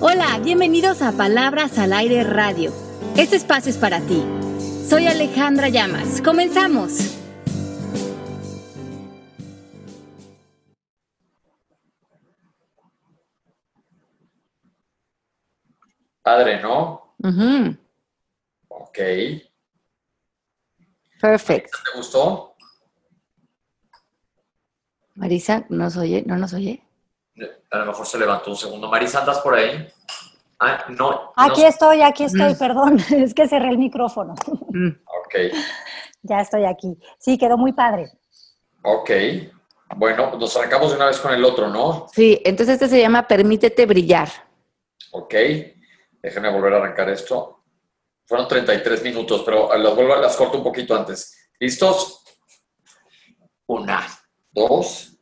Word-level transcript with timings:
Hola, 0.00 0.38
bienvenidos 0.42 1.02
a 1.02 1.12
Palabras 1.12 1.78
al 1.78 1.92
Aire 1.92 2.22
Radio. 2.24 2.72
Este 3.16 3.36
espacio 3.36 3.70
es 3.70 3.78
para 3.78 4.00
ti. 4.00 4.22
Soy 4.88 5.06
Alejandra 5.06 5.68
Llamas. 5.68 6.20
Comenzamos. 6.22 7.14
Padre, 16.22 16.60
¿no? 16.60 17.14
Ujú, 17.18 17.76
Ok. 18.68 18.98
Perfecto. 21.20 21.78
¿Te 21.92 21.98
gustó? 21.98 22.54
Marisa, 25.14 25.64
¿no 25.68 25.78
nos 25.84 25.96
oye? 25.96 26.22
¿No 26.26 26.36
nos 26.36 26.52
oye? 26.52 26.82
A 27.70 27.78
lo 27.78 27.86
mejor 27.86 28.06
se 28.06 28.18
levantó 28.18 28.50
un 28.50 28.56
segundo. 28.56 28.88
Marisa, 28.88 29.20
¿andas 29.20 29.38
por 29.40 29.54
ahí? 29.54 29.88
Ah, 30.60 30.84
no. 30.88 31.32
Aquí 31.36 31.62
no- 31.62 31.68
estoy, 31.68 32.02
aquí 32.02 32.24
estoy, 32.24 32.54
Mm. 32.54 32.58
perdón, 32.58 32.98
es 33.10 33.34
que 33.34 33.46
cerré 33.48 33.68
el 33.70 33.78
micrófono. 33.78 34.34
Mm, 34.70 34.88
Ok, 35.24 35.34
ya 36.22 36.40
estoy 36.40 36.64
aquí. 36.64 36.98
Sí, 37.18 37.38
quedó 37.38 37.56
muy 37.56 37.72
padre. 37.72 38.10
ok. 38.82 39.10
Bueno, 39.96 40.36
nos 40.36 40.54
arrancamos 40.56 40.90
de 40.90 40.96
una 40.96 41.06
vez 41.06 41.18
con 41.18 41.32
el 41.32 41.42
otro, 41.44 41.68
¿no? 41.68 42.08
Sí, 42.12 42.40
entonces 42.44 42.74
este 42.74 42.88
se 42.88 43.00
llama 43.00 43.26
Permítete 43.26 43.86
brillar. 43.86 44.28
Ok. 45.12 45.34
Déjenme 46.20 46.52
volver 46.52 46.74
a 46.74 46.76
arrancar 46.76 47.08
esto. 47.08 47.64
Fueron 48.26 48.46
33 48.46 49.02
minutos, 49.02 49.42
pero 49.46 49.74
las 49.78 49.94
vuelvo, 49.94 50.14
las 50.16 50.36
corto 50.36 50.58
un 50.58 50.64
poquito 50.64 50.94
antes. 50.94 51.48
¿Listos? 51.58 52.22
Una, 53.66 54.06
dos, 54.50 55.16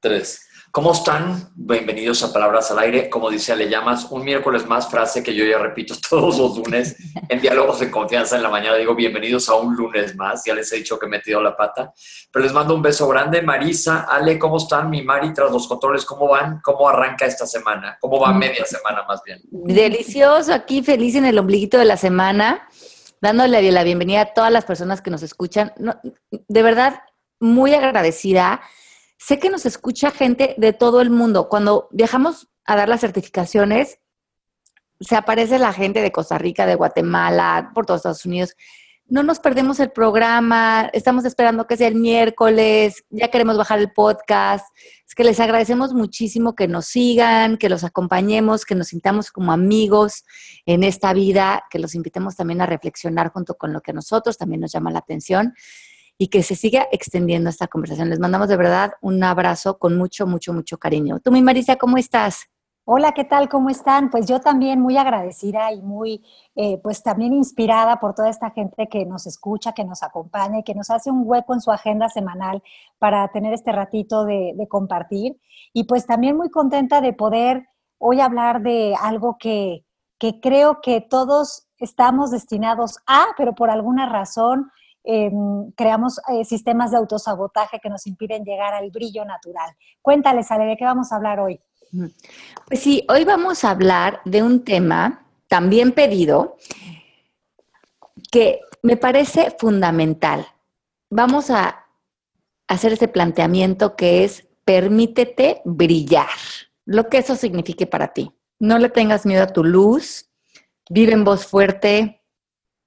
tres. 0.00 0.45
¿Cómo 0.76 0.92
están? 0.92 1.48
Bienvenidos 1.54 2.22
a 2.22 2.34
Palabras 2.34 2.70
al 2.70 2.80
Aire. 2.80 3.08
Como 3.08 3.30
dice 3.30 3.50
Ale 3.50 3.70
Llamas, 3.70 4.08
un 4.10 4.22
miércoles 4.22 4.66
más, 4.66 4.90
frase 4.90 5.22
que 5.22 5.34
yo 5.34 5.42
ya 5.46 5.56
repito 5.56 5.94
todos 6.10 6.36
los 6.36 6.58
lunes 6.58 6.94
en 7.30 7.40
Diálogos 7.40 7.80
de 7.80 7.90
Confianza 7.90 8.36
en 8.36 8.42
la 8.42 8.50
mañana. 8.50 8.76
Digo, 8.76 8.94
bienvenidos 8.94 9.48
a 9.48 9.54
un 9.54 9.74
lunes 9.74 10.14
más. 10.16 10.44
Ya 10.44 10.52
les 10.54 10.70
he 10.70 10.76
dicho 10.76 10.98
que 10.98 11.06
he 11.06 11.08
metido 11.08 11.40
la 11.40 11.56
pata. 11.56 11.94
Pero 12.30 12.44
les 12.44 12.52
mando 12.52 12.74
un 12.74 12.82
beso 12.82 13.08
grande. 13.08 13.40
Marisa, 13.40 14.02
Ale, 14.02 14.38
¿cómo 14.38 14.58
están? 14.58 14.90
Mi 14.90 15.00
Mari, 15.00 15.32
tras 15.32 15.50
los 15.50 15.66
controles, 15.66 16.04
¿cómo 16.04 16.28
van? 16.28 16.60
¿Cómo 16.62 16.86
arranca 16.86 17.24
esta 17.24 17.46
semana? 17.46 17.96
¿Cómo 17.98 18.20
va 18.20 18.34
media 18.34 18.66
semana 18.66 19.02
más 19.08 19.22
bien? 19.24 19.40
Delicioso, 19.50 20.52
aquí 20.52 20.82
feliz 20.82 21.14
en 21.14 21.24
el 21.24 21.38
ombliguito 21.38 21.78
de 21.78 21.86
la 21.86 21.96
semana, 21.96 22.68
dándole 23.22 23.72
la 23.72 23.82
bienvenida 23.82 24.20
a 24.20 24.34
todas 24.34 24.52
las 24.52 24.66
personas 24.66 25.00
que 25.00 25.10
nos 25.10 25.22
escuchan. 25.22 25.72
No, 25.78 25.98
de 26.30 26.62
verdad, 26.62 27.00
muy 27.40 27.72
agradecida. 27.72 28.60
Sé 29.18 29.38
que 29.38 29.50
nos 29.50 29.66
escucha 29.66 30.10
gente 30.10 30.54
de 30.58 30.72
todo 30.72 31.00
el 31.00 31.10
mundo. 31.10 31.48
Cuando 31.48 31.88
viajamos 31.90 32.48
a 32.64 32.76
dar 32.76 32.88
las 32.88 33.00
certificaciones, 33.00 33.98
se 35.00 35.16
aparece 35.16 35.58
la 35.58 35.72
gente 35.72 36.02
de 36.02 36.12
Costa 36.12 36.38
Rica, 36.38 36.66
de 36.66 36.74
Guatemala, 36.74 37.70
por 37.74 37.86
todos 37.86 38.00
Estados 38.00 38.26
Unidos. 38.26 38.56
No 39.08 39.22
nos 39.22 39.38
perdemos 39.38 39.78
el 39.78 39.92
programa, 39.92 40.90
estamos 40.92 41.24
esperando 41.24 41.66
que 41.68 41.76
sea 41.76 41.86
el 41.86 41.94
miércoles, 41.94 43.04
ya 43.08 43.28
queremos 43.28 43.56
bajar 43.56 43.78
el 43.78 43.92
podcast. 43.92 44.66
Es 45.06 45.14
que 45.14 45.22
les 45.22 45.38
agradecemos 45.38 45.94
muchísimo 45.94 46.56
que 46.56 46.66
nos 46.66 46.86
sigan, 46.86 47.56
que 47.56 47.68
los 47.68 47.84
acompañemos, 47.84 48.64
que 48.64 48.74
nos 48.74 48.88
sintamos 48.88 49.30
como 49.30 49.52
amigos 49.52 50.24
en 50.66 50.82
esta 50.82 51.12
vida, 51.12 51.62
que 51.70 51.78
los 51.78 51.94
invitemos 51.94 52.34
también 52.34 52.60
a 52.62 52.66
reflexionar 52.66 53.30
junto 53.30 53.54
con 53.54 53.72
lo 53.72 53.80
que 53.80 53.92
a 53.92 53.94
nosotros 53.94 54.38
también 54.38 54.62
nos 54.62 54.72
llama 54.72 54.90
la 54.90 54.98
atención 54.98 55.54
y 56.18 56.28
que 56.28 56.42
se 56.42 56.54
siga 56.54 56.86
extendiendo 56.92 57.50
esta 57.50 57.68
conversación. 57.68 58.08
Les 58.08 58.18
mandamos 58.18 58.48
de 58.48 58.56
verdad 58.56 58.92
un 59.00 59.22
abrazo 59.22 59.78
con 59.78 59.96
mucho, 59.96 60.26
mucho, 60.26 60.52
mucho 60.52 60.78
cariño. 60.78 61.20
Tú, 61.20 61.30
mi 61.30 61.42
Marisa, 61.42 61.76
¿cómo 61.76 61.98
estás? 61.98 62.46
Hola, 62.88 63.10
¿qué 63.12 63.24
tal? 63.24 63.48
¿Cómo 63.48 63.68
están? 63.68 64.10
Pues 64.10 64.26
yo 64.26 64.40
también 64.40 64.80
muy 64.80 64.96
agradecida 64.96 65.72
y 65.72 65.82
muy, 65.82 66.24
eh, 66.54 66.78
pues 66.84 67.02
también 67.02 67.32
inspirada 67.32 67.98
por 67.98 68.14
toda 68.14 68.28
esta 68.30 68.50
gente 68.50 68.86
que 68.88 69.04
nos 69.04 69.26
escucha, 69.26 69.72
que 69.72 69.84
nos 69.84 70.04
acompaña 70.04 70.60
y 70.60 70.62
que 70.62 70.74
nos 70.74 70.90
hace 70.90 71.10
un 71.10 71.22
hueco 71.24 71.52
en 71.52 71.60
su 71.60 71.72
agenda 71.72 72.08
semanal 72.08 72.62
para 73.00 73.26
tener 73.32 73.52
este 73.52 73.72
ratito 73.72 74.24
de, 74.24 74.52
de 74.54 74.68
compartir. 74.68 75.36
Y 75.72 75.84
pues 75.84 76.06
también 76.06 76.36
muy 76.36 76.48
contenta 76.48 77.00
de 77.00 77.12
poder 77.12 77.66
hoy 77.98 78.20
hablar 78.20 78.62
de 78.62 78.94
algo 79.00 79.36
que, 79.36 79.84
que 80.18 80.40
creo 80.40 80.80
que 80.80 81.00
todos 81.00 81.66
estamos 81.78 82.30
destinados 82.30 82.98
a, 83.08 83.26
pero 83.36 83.56
por 83.56 83.68
alguna 83.68 84.08
razón 84.08 84.70
eh, 85.06 85.30
creamos 85.76 86.20
eh, 86.28 86.44
sistemas 86.44 86.90
de 86.90 86.96
autosabotaje 86.96 87.78
que 87.80 87.88
nos 87.88 88.06
impiden 88.06 88.44
llegar 88.44 88.74
al 88.74 88.90
brillo 88.90 89.24
natural. 89.24 89.70
Cuéntales, 90.02 90.50
Ale, 90.50 90.64
¿de 90.64 90.76
qué 90.76 90.84
vamos 90.84 91.12
a 91.12 91.16
hablar 91.16 91.40
hoy? 91.40 91.60
Pues 92.66 92.80
sí, 92.80 93.06
hoy 93.08 93.24
vamos 93.24 93.64
a 93.64 93.70
hablar 93.70 94.20
de 94.24 94.42
un 94.42 94.64
tema 94.64 95.26
también 95.46 95.92
pedido 95.92 96.56
que 98.30 98.60
me 98.82 98.96
parece 98.96 99.54
fundamental. 99.58 100.46
Vamos 101.08 101.50
a 101.50 101.86
hacer 102.66 102.92
ese 102.92 103.08
planteamiento 103.08 103.94
que 103.94 104.24
es 104.24 104.48
permítete 104.64 105.62
brillar, 105.64 106.26
lo 106.84 107.08
que 107.08 107.18
eso 107.18 107.36
signifique 107.36 107.86
para 107.86 108.12
ti. 108.12 108.32
No 108.58 108.78
le 108.78 108.88
tengas 108.88 109.24
miedo 109.24 109.44
a 109.44 109.52
tu 109.52 109.62
luz, 109.62 110.28
vive 110.90 111.12
en 111.12 111.24
voz 111.24 111.46
fuerte, 111.46 112.24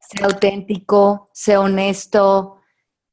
sea 0.09 0.25
auténtico, 0.25 1.29
sea 1.33 1.61
honesto, 1.61 2.57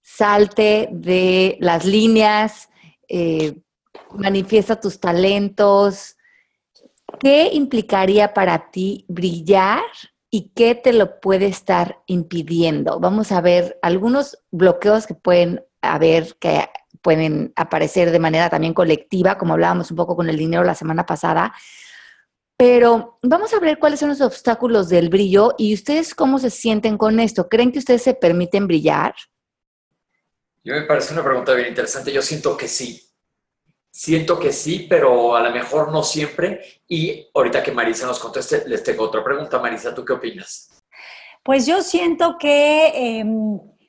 salte 0.00 0.88
de 0.92 1.58
las 1.60 1.84
líneas, 1.84 2.70
eh, 3.08 3.58
manifiesta 4.14 4.80
tus 4.80 4.98
talentos. 4.98 6.16
¿Qué 7.20 7.50
implicaría 7.52 8.32
para 8.32 8.70
ti 8.70 9.04
brillar 9.08 9.82
y 10.30 10.52
qué 10.54 10.74
te 10.74 10.92
lo 10.92 11.20
puede 11.20 11.46
estar 11.46 12.02
impidiendo? 12.06 12.98
Vamos 12.98 13.30
a 13.30 13.42
ver 13.42 13.78
algunos 13.82 14.38
bloqueos 14.50 15.06
que 15.06 15.14
pueden 15.14 15.62
haber, 15.82 16.36
que 16.38 16.68
pueden 17.02 17.52
aparecer 17.56 18.10
de 18.10 18.18
manera 18.18 18.48
también 18.48 18.72
colectiva, 18.72 19.36
como 19.36 19.52
hablábamos 19.52 19.90
un 19.90 19.98
poco 19.98 20.16
con 20.16 20.30
el 20.30 20.38
dinero 20.38 20.64
la 20.64 20.74
semana 20.74 21.04
pasada. 21.04 21.52
Pero 22.56 23.18
vamos 23.22 23.52
a 23.52 23.60
ver 23.60 23.78
cuáles 23.78 24.00
son 24.00 24.08
los 24.08 24.20
obstáculos 24.20 24.88
del 24.88 25.10
brillo 25.10 25.54
y 25.58 25.74
ustedes 25.74 26.14
cómo 26.14 26.38
se 26.38 26.50
sienten 26.50 26.96
con 26.96 27.20
esto. 27.20 27.48
¿Creen 27.48 27.70
que 27.70 27.78
ustedes 27.78 28.02
se 28.02 28.14
permiten 28.14 28.66
brillar? 28.66 29.14
Yo 30.64 30.74
me 30.74 30.82
parece 30.82 31.12
una 31.12 31.22
pregunta 31.22 31.52
bien 31.54 31.68
interesante. 31.68 32.12
Yo 32.12 32.22
siento 32.22 32.56
que 32.56 32.66
sí. 32.66 33.02
Siento 33.90 34.38
que 34.38 34.52
sí, 34.52 34.86
pero 34.88 35.36
a 35.36 35.42
lo 35.42 35.50
mejor 35.50 35.92
no 35.92 36.02
siempre. 36.02 36.82
Y 36.88 37.28
ahorita 37.34 37.62
que 37.62 37.72
Marisa 37.72 38.06
nos 38.06 38.18
conteste, 38.18 38.64
les 38.66 38.82
tengo 38.82 39.04
otra 39.04 39.22
pregunta. 39.22 39.58
Marisa, 39.58 39.94
¿tú 39.94 40.04
qué 40.04 40.14
opinas? 40.14 40.70
Pues 41.42 41.66
yo 41.66 41.82
siento 41.82 42.36
que, 42.38 42.86
eh, 42.88 43.24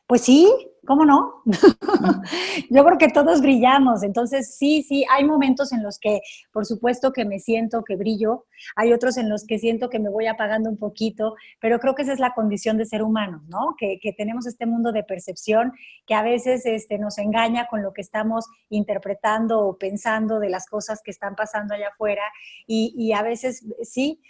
pues 0.06 0.22
sí, 0.22 0.50
¿cómo 0.88 1.06
no? 1.06 1.44
yo 2.72 2.86
creo 2.86 2.98
que 2.98 3.10
todos 3.10 3.42
brillamos, 3.42 4.04
entonces 4.04 4.56
sí, 4.56 4.84
sí, 4.84 5.06
hay 5.12 5.26
momentos 5.26 5.74
en 5.74 5.84
los 5.84 6.00
que, 6.00 6.22
por 6.52 6.66
supuesto 6.66 7.12
que 7.12 7.26
me 7.26 7.40
siento 7.40 7.84
que 7.84 7.98
brillo, 7.98 8.46
hay 8.76 8.94
otros 8.94 9.18
en 9.18 9.30
los 9.30 9.46
que 9.46 9.60
siento 9.60 9.90
que 9.90 10.00
me 10.00 10.10
voy 10.10 10.28
apagando 10.28 10.70
un 10.70 10.78
poquito, 10.78 11.36
pero 11.60 11.80
creo 11.80 11.94
que 11.94 12.04
esa 12.04 12.14
es 12.14 12.20
la 12.20 12.34
condición 12.34 12.78
de 12.78 12.86
ser 12.86 13.04
humano, 13.04 13.44
¿no? 13.48 13.76
Que, 13.78 14.00
que 14.02 14.14
tenemos 14.14 14.48
este 14.48 14.66
mundo 14.66 14.92
de 14.92 15.04
percepción 15.04 15.74
que 16.06 16.16
a 16.16 16.24
veces 16.24 16.66
este, 16.66 16.98
nos 16.98 17.18
engaña 17.18 17.68
con 17.68 17.84
lo 17.84 17.92
que 17.94 18.02
estamos 18.02 18.46
interpretando 18.70 19.60
o 19.60 19.78
pensando 19.78 20.40
de 20.40 20.50
las 20.50 20.68
cosas 20.68 21.02
que 21.04 21.12
están 21.12 21.36
pasando 21.36 21.74
allá 21.74 21.90
afuera 21.90 22.24
y, 22.66 22.94
y 22.98 23.12
a 23.12 23.22
veces 23.22 23.66
sí, 23.84 24.22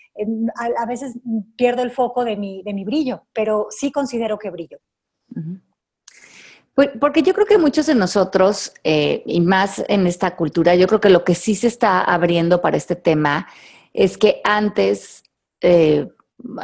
a, 0.56 0.81
a, 0.81 0.85
veces 0.88 1.19
pierdo 1.56 1.84
el 1.84 1.91
foco 1.91 2.25
de 2.25 2.35
mi, 2.35 2.63
de 2.63 2.73
mi 2.73 2.84
brillo, 2.84 3.28
pero 3.31 3.67
sí 3.69 3.91
considero 3.91 4.40
que 4.40 4.50
brillo. 4.50 4.79
Uh 5.35 5.40
-huh. 5.40 5.66
Porque 6.99 7.23
yo 7.23 7.33
creo 7.33 7.47
que 7.47 7.57
muchos 7.57 7.88
de 7.88 7.95
nosotros, 7.95 8.71
eh, 8.83 9.23
y 9.25 9.41
más 9.41 9.83
en 9.88 10.05
esta 10.05 10.35
cultura, 10.35 10.75
yo 10.75 10.85
creo 10.85 11.01
que 11.01 11.09
lo 11.09 11.23
que 11.23 11.33
sí 11.33 11.55
se 11.55 11.65
está 11.65 12.01
abriendo 12.01 12.61
para 12.61 12.77
este 12.77 12.95
tema 12.95 13.47
es 13.93 14.15
que 14.19 14.41
antes 14.43 15.23
eh, 15.61 16.07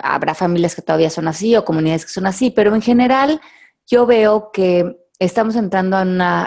habrá 0.04 0.36
familias 0.36 0.76
que 0.76 0.84
todavía 0.84 1.10
son 1.10 1.28
así 1.28 1.56
o 1.56 1.66
comunidades 1.66 2.06
que 2.06 2.12
son 2.12 2.28
así, 2.28 2.52
pero 2.52 2.76
en 2.76 2.84
general 2.84 3.42
yo 3.88 4.06
veo 4.06 4.52
que 4.54 5.00
estamos 5.18 5.56
entrando 5.56 5.98
a 5.98 6.04
una, 6.04 6.44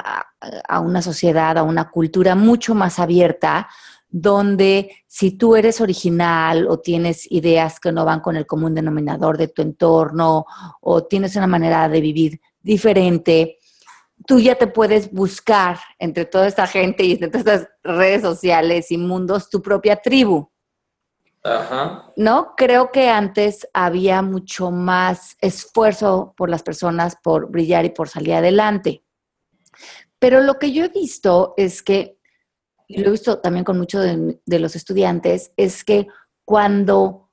a 0.68 0.80
una 0.80 1.02
sociedad, 1.02 1.58
a 1.58 1.64
una 1.64 1.90
cultura 1.90 2.36
mucho 2.36 2.72
más 2.76 3.00
abierta, 3.00 3.68
donde 4.08 4.92
si 5.08 5.32
tú 5.32 5.56
eres 5.56 5.80
original 5.80 6.68
o 6.68 6.78
tienes 6.78 7.30
ideas 7.32 7.80
que 7.80 7.90
no 7.90 8.04
van 8.04 8.20
con 8.20 8.36
el 8.36 8.46
común 8.46 8.76
denominador 8.76 9.36
de 9.36 9.48
tu 9.48 9.62
entorno 9.62 10.46
o 10.80 11.04
tienes 11.04 11.34
una 11.34 11.48
manera 11.48 11.88
de 11.88 12.00
vivir 12.00 12.40
diferente, 12.66 13.58
tú 14.26 14.40
ya 14.40 14.56
te 14.56 14.66
puedes 14.66 15.12
buscar 15.12 15.78
entre 15.98 16.24
toda 16.24 16.48
esta 16.48 16.66
gente 16.66 17.04
y 17.04 17.12
entre 17.12 17.28
todas 17.28 17.46
estas 17.46 17.68
redes 17.82 18.22
sociales 18.22 18.90
y 18.90 18.98
mundos 18.98 19.48
tu 19.48 19.62
propia 19.62 19.96
tribu. 19.96 20.50
Ajá. 21.44 22.12
¿No? 22.16 22.54
Creo 22.56 22.90
que 22.90 23.08
antes 23.08 23.68
había 23.72 24.20
mucho 24.20 24.72
más 24.72 25.36
esfuerzo 25.40 26.34
por 26.36 26.50
las 26.50 26.64
personas 26.64 27.16
por 27.22 27.48
brillar 27.50 27.84
y 27.84 27.90
por 27.90 28.08
salir 28.08 28.34
adelante. 28.34 29.04
Pero 30.18 30.40
lo 30.40 30.58
que 30.58 30.72
yo 30.72 30.84
he 30.84 30.88
visto 30.88 31.54
es 31.56 31.84
que, 31.84 32.18
y 32.88 32.98
lo 32.98 33.08
he 33.08 33.12
visto 33.12 33.38
también 33.38 33.64
con 33.64 33.78
muchos 33.78 34.02
de, 34.02 34.40
de 34.44 34.58
los 34.58 34.74
estudiantes, 34.74 35.52
es 35.56 35.84
que 35.84 36.08
cuando, 36.44 37.25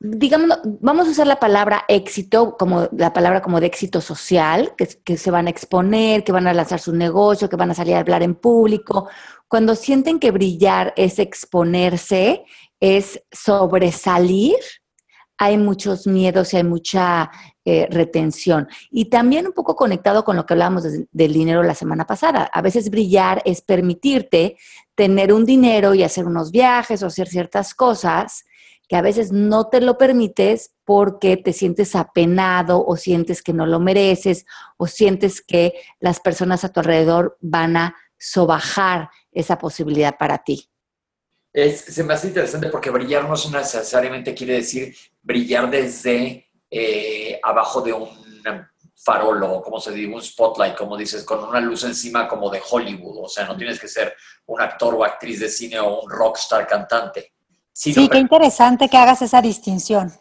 digamos, 0.00 0.58
vamos 0.64 1.06
a 1.06 1.10
usar 1.10 1.26
la 1.26 1.38
palabra 1.38 1.84
éxito, 1.86 2.56
como 2.58 2.88
la 2.96 3.12
palabra 3.12 3.42
como 3.42 3.60
de 3.60 3.66
éxito 3.66 4.00
social, 4.00 4.72
que, 4.76 5.16
se 5.18 5.30
van 5.30 5.46
a 5.46 5.50
exponer, 5.50 6.24
que 6.24 6.32
van 6.32 6.46
a 6.46 6.54
lanzar 6.54 6.80
su 6.80 6.94
negocio, 6.94 7.50
que 7.50 7.56
van 7.56 7.70
a 7.70 7.74
salir 7.74 7.94
a 7.94 8.00
hablar 8.00 8.22
en 8.22 8.34
público. 8.34 9.10
Cuando 9.46 9.74
sienten 9.74 10.18
que 10.18 10.30
brillar 10.30 10.94
es 10.96 11.18
exponerse, 11.18 12.44
es 12.80 13.22
sobresalir, 13.30 14.56
hay 15.36 15.58
muchos 15.58 16.06
miedos 16.06 16.54
y 16.54 16.56
hay 16.56 16.64
mucha 16.64 17.30
eh, 17.66 17.86
retención. 17.90 18.68
Y 18.90 19.06
también 19.06 19.46
un 19.46 19.52
poco 19.52 19.76
conectado 19.76 20.24
con 20.24 20.34
lo 20.36 20.46
que 20.46 20.54
hablábamos 20.54 20.84
del 21.10 21.32
dinero 21.32 21.62
la 21.62 21.74
semana 21.74 22.06
pasada. 22.06 22.44
A 22.44 22.62
veces 22.62 22.88
brillar 22.88 23.42
es 23.44 23.60
permitirte 23.60 24.56
tener 24.94 25.30
un 25.30 25.44
dinero 25.44 25.94
y 25.94 26.04
hacer 26.04 26.24
unos 26.24 26.50
viajes 26.50 27.02
o 27.02 27.06
hacer 27.06 27.28
ciertas 27.28 27.74
cosas 27.74 28.44
que 28.90 28.96
a 28.96 29.02
veces 29.02 29.30
no 29.30 29.68
te 29.68 29.80
lo 29.80 29.96
permites 29.96 30.72
porque 30.84 31.36
te 31.36 31.52
sientes 31.52 31.94
apenado 31.94 32.84
o 32.84 32.96
sientes 32.96 33.40
que 33.40 33.52
no 33.52 33.64
lo 33.64 33.78
mereces 33.78 34.46
o 34.78 34.88
sientes 34.88 35.40
que 35.40 35.74
las 36.00 36.18
personas 36.18 36.64
a 36.64 36.72
tu 36.72 36.80
alrededor 36.80 37.38
van 37.40 37.76
a 37.76 37.94
sobajar 38.18 39.08
esa 39.30 39.58
posibilidad 39.58 40.18
para 40.18 40.38
ti. 40.38 40.68
Es, 41.52 41.82
se 41.82 42.02
me 42.02 42.14
hace 42.14 42.26
interesante 42.26 42.68
porque 42.68 42.90
brillar 42.90 43.28
no 43.28 43.34
necesariamente 43.56 44.34
quiere 44.34 44.54
decir 44.54 44.92
brillar 45.22 45.70
desde 45.70 46.50
eh, 46.68 47.38
abajo 47.44 47.82
de 47.82 47.92
un 47.92 48.08
farolo, 48.96 49.62
como 49.62 49.78
se 49.78 49.92
dice, 49.92 50.12
un 50.12 50.20
spotlight, 50.20 50.76
como 50.76 50.96
dices, 50.96 51.22
con 51.22 51.44
una 51.44 51.60
luz 51.60 51.84
encima 51.84 52.26
como 52.26 52.50
de 52.50 52.60
Hollywood. 52.68 53.24
O 53.24 53.28
sea, 53.28 53.46
no 53.46 53.56
tienes 53.56 53.78
que 53.78 53.86
ser 53.86 54.16
un 54.46 54.60
actor 54.60 54.96
o 54.96 55.04
actriz 55.04 55.38
de 55.38 55.48
cine 55.48 55.78
o 55.78 56.00
un 56.00 56.10
rockstar 56.10 56.66
cantante. 56.66 57.34
Sí, 57.72 58.08
qué 58.08 58.18
interesante 58.18 58.88
que 58.88 58.96
hagas 58.96 59.22
esa 59.22 59.40
distinción. 59.40 60.12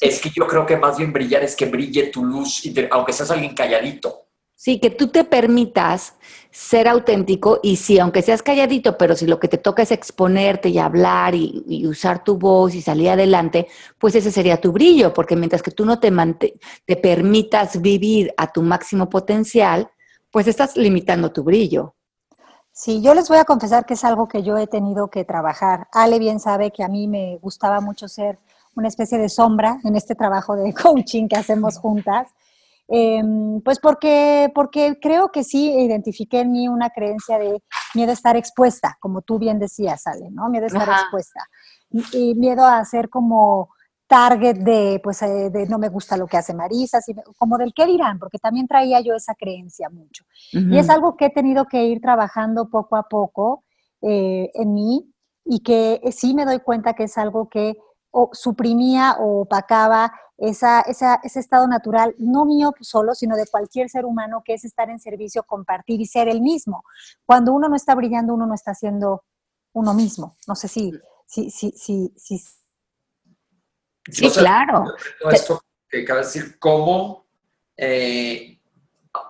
Es 0.00 0.20
que 0.20 0.30
yo 0.34 0.46
creo 0.46 0.66
que 0.66 0.76
más 0.76 0.98
bien 0.98 1.12
brillar 1.12 1.42
es 1.42 1.56
que 1.56 1.66
brille 1.66 2.08
tu 2.08 2.24
luz, 2.24 2.62
aunque 2.90 3.12
seas 3.12 3.30
alguien 3.30 3.54
calladito. 3.54 4.22
Sí, 4.64 4.78
que 4.78 4.90
tú 4.90 5.08
te 5.08 5.24
permitas 5.24 6.14
ser 6.52 6.86
auténtico 6.86 7.58
y 7.64 7.74
sí, 7.74 7.98
aunque 7.98 8.22
seas 8.22 8.44
calladito, 8.44 8.96
pero 8.96 9.16
si 9.16 9.26
lo 9.26 9.40
que 9.40 9.48
te 9.48 9.58
toca 9.58 9.82
es 9.82 9.90
exponerte 9.90 10.68
y 10.68 10.78
hablar 10.78 11.34
y, 11.34 11.84
usar 11.84 12.22
tu 12.22 12.38
voz 12.38 12.72
y 12.76 12.80
salir 12.80 13.10
adelante, 13.10 13.66
pues 13.98 14.14
ese 14.14 14.30
sería 14.30 14.60
tu 14.60 14.70
brillo, 14.70 15.12
porque 15.12 15.34
mientras 15.34 15.62
que 15.62 15.72
tú 15.72 15.84
no 15.84 15.98
te, 15.98 16.12
te 16.86 16.96
permitas 16.96 17.82
vivir 17.82 18.32
a 18.36 18.52
tu 18.52 18.62
máximo 18.62 19.10
potencial, 19.10 19.90
pues 20.30 20.46
estás 20.46 20.76
limitando 20.76 21.32
tu 21.32 21.42
brillo. 21.42 21.96
Sí, 22.74 23.02
yo 23.02 23.12
les 23.12 23.28
voy 23.28 23.36
a 23.36 23.44
confesar 23.44 23.84
que 23.84 23.94
es 23.94 24.04
algo 24.04 24.28
que 24.28 24.42
yo 24.42 24.56
he 24.56 24.66
tenido 24.66 25.08
que 25.08 25.24
trabajar. 25.24 25.88
Ale 25.92 26.18
bien 26.18 26.40
sabe 26.40 26.70
que 26.70 26.82
a 26.82 26.88
mí 26.88 27.06
me 27.06 27.36
gustaba 27.42 27.80
mucho 27.82 28.08
ser 28.08 28.38
una 28.74 28.88
especie 28.88 29.18
de 29.18 29.28
sombra 29.28 29.78
en 29.84 29.94
este 29.94 30.14
trabajo 30.14 30.56
de 30.56 30.72
coaching 30.82 31.28
que 31.28 31.36
hacemos 31.36 31.76
juntas. 31.78 32.28
Em, 32.88 33.60
pues 33.60 33.78
porque, 33.78 34.50
porque 34.54 34.98
creo 35.00 35.30
que 35.30 35.44
sí 35.44 35.70
identifiqué 35.70 36.40
en 36.40 36.52
mí 36.52 36.66
una 36.66 36.90
creencia 36.90 37.38
de 37.38 37.62
miedo 37.94 38.10
a 38.10 38.14
estar 38.14 38.36
expuesta, 38.36 38.96
como 39.00 39.22
tú 39.22 39.38
bien 39.38 39.58
decías, 39.58 40.06
Ale, 40.06 40.30
¿no? 40.30 40.48
Miedo 40.48 40.64
a 40.64 40.68
estar 40.68 40.88
expuesta. 40.88 41.40
Y 42.12 42.34
miedo 42.34 42.64
a 42.64 42.82
ser 42.86 43.10
como 43.10 43.68
target 44.12 44.58
de, 44.58 45.00
pues, 45.02 45.22
eh, 45.22 45.48
de 45.48 45.66
no 45.66 45.78
me 45.78 45.88
gusta 45.88 46.18
lo 46.18 46.26
que 46.26 46.36
hace 46.36 46.52
Marisa, 46.52 46.98
como 47.38 47.56
del 47.56 47.72
qué 47.74 47.86
dirán, 47.86 48.18
porque 48.18 48.38
también 48.38 48.68
traía 48.68 49.00
yo 49.00 49.14
esa 49.14 49.34
creencia 49.34 49.88
mucho. 49.88 50.24
Y 50.52 50.76
es 50.76 50.90
algo 50.90 51.16
que 51.16 51.26
he 51.26 51.30
tenido 51.30 51.64
que 51.64 51.86
ir 51.86 52.02
trabajando 52.02 52.68
poco 52.68 52.96
a 52.96 53.04
poco 53.04 53.64
eh, 54.02 54.50
en 54.52 54.74
mí 54.74 55.10
y 55.46 55.60
que 55.60 55.98
sí 56.12 56.34
me 56.34 56.44
doy 56.44 56.60
cuenta 56.60 56.92
que 56.92 57.04
es 57.04 57.16
algo 57.16 57.48
que 57.48 57.78
suprimía 58.32 59.16
o 59.18 59.40
opacaba 59.40 60.12
esa, 60.36 60.82
ese 60.82 61.40
estado 61.40 61.66
natural, 61.66 62.14
no 62.18 62.44
mío 62.44 62.74
solo, 62.82 63.14
sino 63.14 63.34
de 63.34 63.46
cualquier 63.46 63.88
ser 63.88 64.04
humano, 64.04 64.42
que 64.44 64.52
es 64.52 64.64
estar 64.66 64.90
en 64.90 65.00
servicio, 65.00 65.42
compartir 65.44 66.02
y 66.02 66.06
ser 66.06 66.28
el 66.28 66.42
mismo. 66.42 66.84
Cuando 67.24 67.54
uno 67.54 67.66
no 67.66 67.76
está 67.76 67.94
brillando, 67.94 68.34
uno 68.34 68.46
no 68.46 68.54
está 68.54 68.74
siendo 68.74 69.24
uno 69.72 69.94
mismo. 69.94 70.36
No 70.46 70.54
sé 70.54 70.68
si... 70.68 70.92
si, 71.26 71.50
si, 71.50 71.70
si, 71.70 72.12
si 72.14 72.42
sí, 74.10 74.30
claro. 74.30 74.84
Esto 75.30 75.62
que 75.88 76.02
acaba 76.02 76.20
de 76.20 76.26
decir, 76.26 76.58
¿cómo 76.58 77.26
eh, 77.76 78.58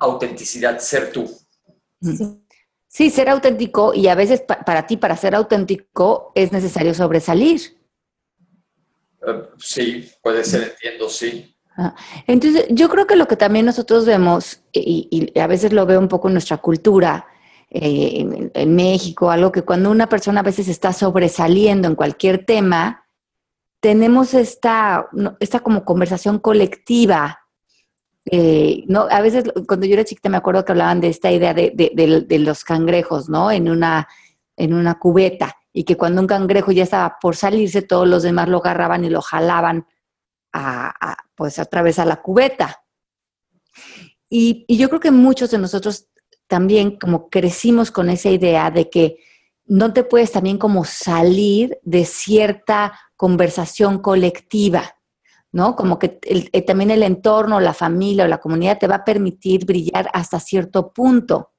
autenticidad 0.01 0.79
ser 0.79 1.13
tú? 1.13 1.31
Sí. 2.01 2.43
sí. 2.89 3.11
ser 3.11 3.29
auténtico 3.29 3.95
y 3.95 4.09
a 4.09 4.15
veces 4.15 4.41
para 4.43 4.87
ti, 4.87 4.97
para 4.97 5.17
ser 5.17 5.35
auténtico, 5.35 6.33
es 6.35 6.53
necesario 6.53 6.95
sobresalir. 6.95 7.79
Eh, 9.27 9.43
sí, 9.59 10.11
puede 10.23 10.45
ser, 10.45 10.63
entiendo, 10.63 11.09
sí. 11.09 11.53
Entonces, 12.27 12.67
yo 12.71 12.89
creo 12.89 13.07
que 13.07 13.17
lo 13.17 13.27
que 13.27 13.37
también 13.37 13.67
nosotros 13.67 14.05
vemos, 14.05 14.61
y, 14.73 15.39
a 15.39 15.47
veces 15.47 15.73
lo 15.73 15.87
veo 15.87 15.99
un 15.99 16.09
poco 16.09 16.29
en 16.29 16.35
nuestra 16.35 16.59
cultura, 16.59 17.27
eh, 17.71 18.51
en, 18.53 18.75
México, 18.75 19.31
algo 19.31 19.51
que 19.51 19.63
cuando 19.63 19.91
una 19.91 20.09
persona 20.09 20.41
a 20.41 20.45
veces 20.45 20.69
está 20.69 20.93
sobresaliendo 20.93 21.89
en 21.89 21.95
cualquier 21.95 22.45
tema, 22.45 23.02
tenemos 23.83 24.33
esta, 24.33 25.09
esta 25.41 25.59
como 25.59 25.85
conversación 25.85 26.39
colectiva. 26.39 27.41
Eh, 28.25 28.85
no, 28.87 29.09
a 29.11 29.21
veces 29.21 29.43
cuando 29.67 29.87
yo 29.87 29.95
era 29.95 30.05
chiquita 30.05 30.29
me 30.29 30.37
acuerdo 30.37 30.65
que 30.65 30.71
hablaban 30.71 31.01
de 31.01 31.09
esta 31.09 31.33
idea 31.33 31.53
de, 31.53 31.73
de 31.75 32.39
los 32.39 32.63
cangrejos, 32.63 33.29
¿no? 33.29 33.51
En 33.51 33.69
una, 33.69 34.07
en 34.57 34.73
una 34.73 35.01
cubeta 35.01 35.57
y 35.73 35.83
que 35.83 35.97
cuando 35.97 36.21
un 36.21 36.29
cangrejo 36.29 36.71
ya 36.71 36.85
estaba 36.85 37.19
por 37.21 37.35
salirse, 37.35 37.83
todos 37.83 38.07
los 38.07 38.23
demás 38.23 38.49
lo 38.49 38.59
agarraban 38.59 39.05
y 39.05 39.11
lo 39.11 39.21
jalaban 39.21 39.85
a, 40.53 41.17
pues 41.35 41.59
a 41.59 41.65
través 41.65 41.99
a 41.99 42.05
la 42.05 42.23
cubeta. 42.23 42.85
Y, 44.31 44.65
y, 44.69 44.77
yo 44.77 44.91
creo 44.91 45.01
que 45.01 45.11
muchos 45.11 45.51
de 45.51 45.59
nosotros 45.59 46.07
también 46.47 46.99
como 47.01 47.29
crecimos 47.31 47.91
con 47.91 48.11
esa 48.11 48.31
idea 48.31 48.71
de 48.71 48.89
que 48.89 49.19
no 49.73 49.95
te 49.95 50.05
puedes 50.05 50.31
también 50.31 50.59
como 50.59 50.85
salir 50.85 51.79
de 51.83 52.05
cierta 52.05 52.93
conversación 53.17 54.01
colectiva, 54.01 54.97
¿no? 55.51 55.77
Como 55.77 55.99
que 55.99 56.19
eh, 56.25 56.63
también 56.63 56.91
el 56.91 57.03
entorno, 57.03 57.59
la 57.59 57.73
familia 57.73 58.25
o 58.25 58.29
la 58.29 58.37
comunidad 58.37 58.79
te 58.79 58.87
va 58.87 58.97
a 58.97 59.05
permitir 59.05 59.65
brillar 59.65 60.11
hasta 60.13 60.39
cierto 60.41 60.93
punto. 60.93 61.53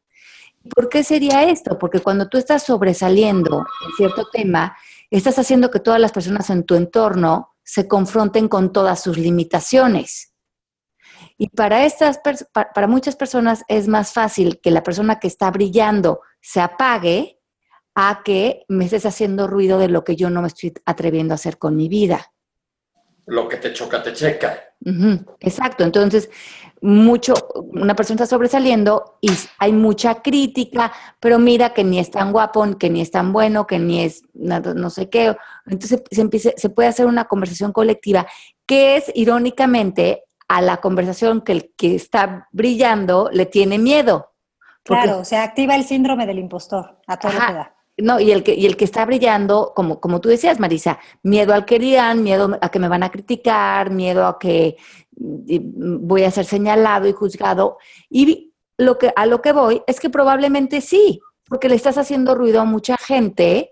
¿Por 0.75 0.89
qué 0.89 1.04
sería 1.04 1.45
esto? 1.45 1.80
Porque 1.80 2.01
cuando 2.01 2.30
tú 2.30 2.38
estás 2.38 2.62
sobresaliendo 2.62 3.65
en 3.83 3.95
cierto 3.98 4.27
tema, 4.31 4.77
estás 5.10 5.39
haciendo 5.39 5.71
que 5.71 5.80
todas 5.80 6.00
las 6.00 6.12
personas 6.12 6.51
en 6.51 6.65
tu 6.65 6.75
entorno 6.75 7.55
se 7.63 7.88
confronten 7.88 8.48
con 8.48 8.72
todas 8.72 9.01
sus 9.01 9.17
limitaciones. 9.17 10.36
Y 11.36 11.50
para, 11.50 11.84
estas, 11.86 12.20
para 12.53 12.88
muchas 12.88 13.15
personas 13.15 13.63
es 13.67 13.88
más 13.88 14.13
fácil 14.13 14.60
que 14.62 14.70
la 14.70 14.84
persona 14.84 15.20
que 15.20 15.27
está 15.27 15.50
brillando 15.50 16.22
se 16.41 16.62
apague 16.62 17.39
a 17.95 18.21
que 18.23 18.65
me 18.67 18.85
estés 18.85 19.05
haciendo 19.05 19.47
ruido 19.47 19.77
de 19.79 19.88
lo 19.88 20.03
que 20.03 20.15
yo 20.15 20.29
no 20.29 20.41
me 20.41 20.47
estoy 20.47 20.73
atreviendo 20.85 21.33
a 21.33 21.35
hacer 21.35 21.57
con 21.57 21.75
mi 21.75 21.89
vida. 21.89 22.31
Lo 23.25 23.47
que 23.47 23.57
te 23.57 23.71
choca, 23.71 24.03
te 24.03 24.13
checa. 24.13 24.59
Exacto. 25.39 25.83
Entonces, 25.85 26.29
mucho, 26.81 27.33
una 27.55 27.95
persona 27.95 28.15
está 28.15 28.25
sobresaliendo 28.25 29.17
y 29.21 29.31
hay 29.59 29.71
mucha 29.71 30.21
crítica, 30.21 30.91
pero 31.19 31.39
mira 31.39 31.73
que 31.73 31.85
ni 31.85 32.00
es 32.00 32.12
tan 32.12 32.33
guapo, 32.33 32.77
que 32.77 32.89
ni 32.89 33.00
es 33.00 33.12
tan 33.12 33.31
bueno, 33.31 33.65
que 33.65 33.79
ni 33.79 34.03
es 34.03 34.23
nada, 34.33 34.73
no 34.73 34.89
sé 34.89 35.09
qué. 35.09 35.38
Entonces 35.65 36.03
se, 36.12 36.53
se 36.57 36.69
puede 36.69 36.89
hacer 36.89 37.05
una 37.05 37.25
conversación 37.25 37.71
colectiva 37.71 38.27
que 38.65 38.97
es 38.97 39.12
irónicamente 39.15 40.23
a 40.47 40.62
la 40.62 40.77
conversación 40.77 41.41
que 41.41 41.51
el 41.53 41.73
que 41.77 41.95
está 41.95 42.50
brillando 42.51 43.29
le 43.31 43.45
tiene 43.45 43.77
miedo. 43.77 44.33
claro, 44.83 45.23
se 45.23 45.38
activa 45.38 45.75
el 45.75 45.85
síndrome 45.85 46.27
del 46.27 46.39
impostor 46.39 47.00
a 47.07 47.17
todo 47.17 47.31
lo 47.31 47.39
que 47.39 47.53
da. 47.53 47.75
No, 47.97 48.19
y 48.19 48.31
el 48.31 48.43
que, 48.43 48.55
y 48.55 48.65
el 48.65 48.75
que 48.75 48.85
está 48.85 49.05
brillando, 49.05 49.73
como, 49.75 50.00
como 50.00 50.19
tú 50.19 50.29
decías, 50.29 50.59
Marisa, 50.59 51.00
miedo 51.21 51.53
al 51.53 51.65
que 51.65 51.77
dirán, 51.77 52.23
miedo 52.23 52.57
a 52.59 52.69
que 52.69 52.79
me 52.79 52.88
van 52.88 53.03
a 53.03 53.12
criticar, 53.12 53.91
miedo 53.91 54.25
a 54.25 54.39
que 54.39 54.77
voy 55.15 56.23
a 56.23 56.31
ser 56.31 56.45
señalado 56.45 57.07
y 57.07 57.12
juzgado. 57.12 57.77
Y 58.09 58.53
lo 58.77 58.97
que, 58.97 59.13
a 59.15 59.25
lo 59.27 59.41
que 59.41 59.51
voy 59.51 59.83
es 59.85 60.00
que 60.00 60.09
probablemente 60.09 60.81
sí, 60.81 61.21
porque 61.47 61.69
le 61.69 61.75
estás 61.75 61.97
haciendo 62.00 62.33
ruido 62.33 62.62
a 62.62 62.65
mucha 62.65 62.97
gente 62.97 63.71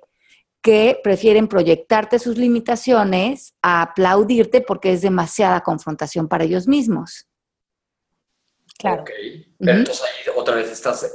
que 0.61 0.99
prefieren 1.03 1.47
proyectarte 1.47 2.19
sus 2.19 2.37
limitaciones 2.37 3.55
a 3.63 3.81
aplaudirte 3.81 4.61
porque 4.61 4.93
es 4.93 5.01
demasiada 5.01 5.61
confrontación 5.61 6.27
para 6.27 6.43
ellos 6.43 6.67
mismos. 6.67 7.27
Claro. 8.77 9.01
Ok, 9.01 9.09
pero 9.57 9.77
entonces 9.79 10.03
ahí 10.03 10.31
otra 10.35 10.55
vez 10.55 10.71
estás, 10.71 11.11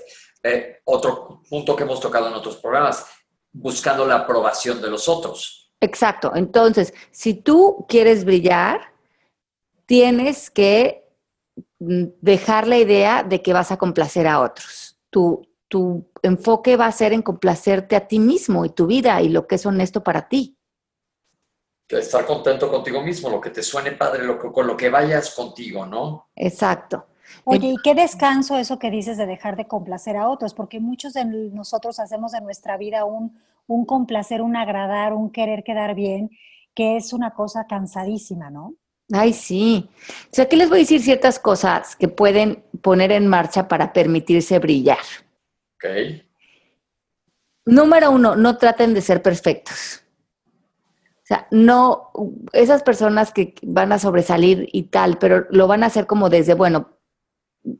eh, 0.46 0.80
otro 0.84 1.42
punto 1.48 1.74
que 1.74 1.82
hemos 1.84 2.00
tocado 2.00 2.28
en 2.28 2.34
otros 2.34 2.56
programas, 2.56 3.06
buscando 3.52 4.06
la 4.06 4.16
aprobación 4.16 4.80
de 4.80 4.90
los 4.90 5.08
otros. 5.08 5.72
Exacto, 5.80 6.32
entonces, 6.34 6.94
si 7.10 7.34
tú 7.34 7.84
quieres 7.88 8.24
brillar, 8.24 8.92
tienes 9.86 10.50
que 10.50 11.04
mm, 11.78 12.04
dejar 12.20 12.66
la 12.66 12.78
idea 12.78 13.22
de 13.22 13.42
que 13.42 13.52
vas 13.52 13.72
a 13.72 13.76
complacer 13.76 14.26
a 14.26 14.40
otros. 14.40 14.98
Tu, 15.10 15.42
tu 15.68 16.10
enfoque 16.22 16.76
va 16.76 16.86
a 16.86 16.92
ser 16.92 17.12
en 17.12 17.22
complacerte 17.22 17.96
a 17.96 18.06
ti 18.06 18.18
mismo 18.18 18.64
y 18.64 18.70
tu 18.70 18.86
vida 18.86 19.20
y 19.22 19.28
lo 19.28 19.46
que 19.46 19.56
es 19.56 19.66
honesto 19.66 20.02
para 20.02 20.28
ti. 20.28 20.56
Estar 21.88 22.26
contento 22.26 22.68
contigo 22.68 23.00
mismo, 23.00 23.30
lo 23.30 23.40
que 23.40 23.50
te 23.50 23.62
suene 23.62 23.92
padre, 23.92 24.24
lo 24.24 24.38
que, 24.38 24.50
con 24.50 24.66
lo 24.66 24.76
que 24.76 24.90
vayas 24.90 25.32
contigo, 25.34 25.86
¿no? 25.86 26.30
Exacto. 26.34 27.06
Oye, 27.44 27.68
¿y 27.68 27.76
qué 27.82 27.94
descanso 27.94 28.56
eso 28.56 28.78
que 28.78 28.90
dices 28.90 29.16
de 29.16 29.26
dejar 29.26 29.56
de 29.56 29.66
complacer 29.66 30.16
a 30.16 30.28
otros? 30.28 30.54
Porque 30.54 30.80
muchos 30.80 31.12
de 31.12 31.24
nosotros 31.24 31.98
hacemos 31.98 32.32
de 32.32 32.40
nuestra 32.40 32.76
vida 32.76 33.04
un, 33.04 33.38
un 33.66 33.84
complacer, 33.84 34.42
un 34.42 34.56
agradar, 34.56 35.12
un 35.12 35.30
querer 35.30 35.64
quedar 35.64 35.94
bien, 35.94 36.30
que 36.74 36.96
es 36.96 37.12
una 37.12 37.32
cosa 37.32 37.66
cansadísima, 37.66 38.50
¿no? 38.50 38.74
Ay, 39.12 39.32
sí. 39.32 39.88
O 40.30 40.34
sea, 40.34 40.44
aquí 40.44 40.56
les 40.56 40.68
voy 40.68 40.78
a 40.78 40.80
decir 40.80 41.00
ciertas 41.00 41.38
cosas 41.38 41.94
que 41.94 42.08
pueden 42.08 42.64
poner 42.82 43.12
en 43.12 43.26
marcha 43.26 43.68
para 43.68 43.92
permitirse 43.92 44.58
brillar. 44.58 44.98
Ok. 45.76 46.24
Número 47.66 48.10
uno, 48.10 48.36
no 48.36 48.56
traten 48.58 48.94
de 48.94 49.00
ser 49.00 49.22
perfectos. 49.22 50.02
O 51.22 51.26
sea, 51.26 51.48
no, 51.50 52.12
esas 52.52 52.84
personas 52.84 53.32
que 53.32 53.54
van 53.62 53.92
a 53.92 53.98
sobresalir 53.98 54.68
y 54.72 54.84
tal, 54.84 55.18
pero 55.18 55.46
lo 55.50 55.66
van 55.66 55.82
a 55.82 55.86
hacer 55.86 56.06
como 56.06 56.28
desde, 56.28 56.54
bueno, 56.54 56.95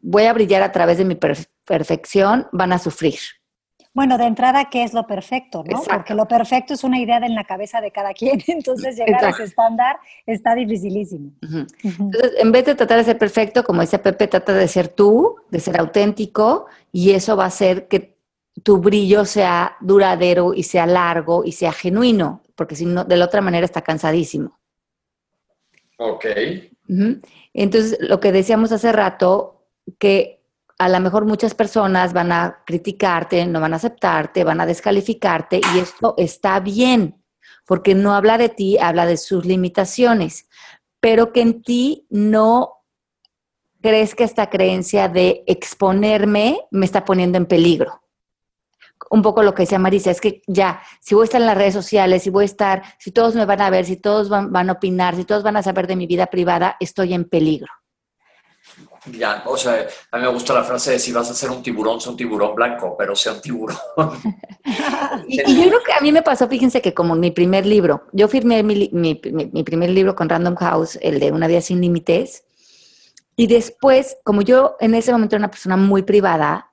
voy 0.03 0.25
a 0.25 0.33
brillar 0.33 0.63
a 0.63 0.73
través 0.73 0.99
de 0.99 1.05
mi 1.05 1.17
perfección, 1.65 2.49
van 2.53 2.73
a 2.73 2.79
sufrir. 2.79 3.19
Bueno, 3.95 4.19
de 4.19 4.25
entrada, 4.25 4.69
¿qué 4.69 4.83
es 4.83 4.93
lo 4.93 5.07
perfecto? 5.07 5.65
¿no? 5.67 5.83
Porque 5.83 6.13
lo 6.13 6.29
perfecto 6.29 6.75
es 6.75 6.85
una 6.85 7.01
idea 7.01 7.17
en 7.17 7.35
la 7.35 7.45
cabeza 7.45 7.81
de 7.81 7.91
cada 7.93 8.13
quien, 8.13 8.43
entonces 8.47 8.97
llegar 8.97 9.25
a 9.25 9.31
ese 9.31 9.45
estándar 9.45 9.97
está 10.27 10.55
dificilísimo. 10.55 11.33
Entonces, 11.83 12.33
en 12.37 12.53
vez 12.53 12.67
de 12.67 12.75
tratar 12.75 12.99
de 12.99 13.05
ser 13.05 13.17
perfecto, 13.17 13.65
como 13.65 13.81
dice 13.81 13.99
Pepe, 13.99 14.27
trata 14.27 14.53
de 14.53 14.69
ser 14.69 14.89
tú, 14.89 15.37
de 15.51 15.61
ser 15.61 15.81
auténtico, 15.81 16.67
y 16.93 17.13
eso 17.13 17.39
va 17.39 17.45
a 17.45 17.49
hacer 17.49 17.89
que 17.89 18.19
tu 18.63 18.79
brillo 18.79 19.25
sea 19.25 19.77
duradero 19.81 20.53
y 20.53 20.65
sea 20.65 20.87
largo 20.87 21.43
y 21.45 21.53
sea 21.53 21.73
genuino, 21.73 22.43
porque 22.55 22.77
si 22.77 22.85
no, 22.85 23.05
de 23.05 23.17
la 23.17 23.25
otra 23.25 23.41
manera 23.41 23.65
está 23.65 23.81
cansadísimo. 23.81 24.59
Ok. 25.99 26.27
Entonces, 27.55 27.97
lo 28.01 28.21
que 28.21 28.33
decíamos 28.33 28.73
hace 28.73 28.93
rato, 28.93 29.56
que 29.99 30.43
a 30.79 30.89
lo 30.89 31.01
mejor 31.01 31.25
muchas 31.25 31.55
personas 31.55 32.13
van 32.13 32.33
a 32.33 32.63
criticarte, 32.67 33.47
no 33.47 33.61
van 33.61 33.73
a 33.73 33.77
aceptarte, 33.77 34.45
van 34.45 34.61
a 34.61 34.67
descalificarte 34.67 35.61
y 35.75 35.79
esto 35.79 36.15
está 36.19 36.61
bien, 36.61 37.23
porque 37.65 37.95
no 37.95 38.15
habla 38.15 38.37
de 38.39 38.51
ti, 38.51 38.79
habla 38.79 39.07
de 39.07 39.17
sus 39.17 39.47
limitaciones, 39.47 40.49
pero 41.01 41.33
que 41.33 41.41
en 41.41 41.63
ti 41.63 42.07
no 42.11 42.77
que 44.17 44.25
esta 44.25 44.51
creencia 44.51 45.09
de 45.09 45.45
exponerme 45.47 46.59
me 46.73 46.87
está 46.87 47.05
poniendo 47.05 47.39
en 47.39 47.47
peligro. 47.47 48.03
Un 49.11 49.23
poco 49.23 49.43
lo 49.43 49.55
que 49.55 49.63
decía 49.63 49.79
Marisa, 49.79 50.11
es 50.11 50.21
que 50.21 50.43
ya, 50.49 50.81
si 51.01 51.15
voy 51.15 51.23
a 51.23 51.25
estar 51.27 51.41
en 51.41 51.47
las 51.47 51.57
redes 51.57 51.75
sociales, 51.75 52.25
si 52.25 52.31
voy 52.31 52.43
a 52.43 52.47
estar, 52.47 52.83
si 52.99 53.13
todos 53.13 53.37
me 53.37 53.45
van 53.45 53.61
a 53.61 53.71
ver, 53.71 53.85
si 53.85 53.97
todos 53.97 54.29
van, 54.29 54.53
van 54.53 54.71
a 54.71 54.73
opinar, 54.73 55.15
si 55.15 55.25
todos 55.25 55.45
van 55.45 55.57
a 55.57 55.63
saber 55.63 55.87
de 55.87 55.95
mi 55.95 56.07
vida 56.07 56.27
privada, 56.27 56.77
estoy 56.81 57.15
en 57.15 57.29
peligro. 57.29 57.69
Ya, 59.13 59.45
o 59.47 59.57
sea, 59.57 59.87
a 60.11 60.17
mí 60.17 60.23
me 60.25 60.29
gusta 60.29 60.53
la 60.53 60.65
frase 60.65 60.93
de 60.93 60.99
si 60.99 61.13
vas 61.13 61.31
a 61.31 61.35
ser 61.35 61.51
un 61.51 61.63
tiburón, 61.63 62.01
sea 62.01 62.11
un 62.11 62.17
tiburón 62.17 62.55
blanco, 62.55 62.97
pero 62.99 63.15
sea 63.15 63.35
un 63.35 63.41
tiburón. 63.41 63.77
y, 65.29 65.37
yo 65.37 65.69
creo 65.69 65.83
que 65.85 65.93
a 65.93 66.01
mí 66.01 66.11
me 66.11 66.23
pasó, 66.23 66.49
fíjense 66.49 66.83
que 66.83 66.93
como 66.93 67.15
mi 67.15 67.31
primer 67.31 67.67
libro, 67.67 68.07
yo 68.13 68.27
firmé 68.27 68.63
mi, 68.63 68.91
mi, 68.93 69.15
primer 69.15 69.91
libro 69.91 70.17
con 70.17 70.29
Random 70.29 70.57
House, 70.57 70.99
el 71.03 71.21
de 71.21 71.31
Una 71.31 71.47
vida 71.47 71.61
sin 71.61 71.81
límites, 71.81 72.45
y 73.37 73.47
después, 73.47 74.17
como 74.25 74.43
yo 74.43 74.77
en 74.81 74.95
ese 74.95 75.13
momento 75.13 75.37
era 75.37 75.45
una 75.45 75.51
persona 75.51 75.77
muy 75.77 76.03
privada, 76.03 76.73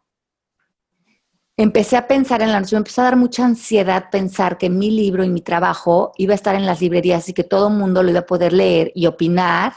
empecé 1.56 1.98
a 1.98 2.08
pensar 2.08 2.42
en 2.42 2.52
la 2.52 2.60
noche, 2.60 2.75
me 2.75 2.80
empezó 2.80 3.02
a 3.02 3.06
dar 3.06 3.16
mucha 3.16 3.46
ansiedad 3.46 4.10
pensar 4.10 4.58
que 4.58 4.70
mi 4.70 4.90
libro 4.90 5.24
y 5.24 5.30
mi 5.30 5.42
trabajo 5.42 6.13
iba 6.18 6.32
a 6.32 6.36
estar 6.36 6.56
en 6.56 6.66
las 6.66 6.82
librerías 6.82 7.30
y 7.30 7.34
que 7.34 7.44
todo 7.44 7.68
el 7.68 7.75
mundo 7.75 8.02
lo 8.02 8.10
iba 8.10 8.22
a 8.22 8.25
poder 8.25 8.54
leer 8.54 8.92
y 8.96 9.06
opinar 9.06 9.74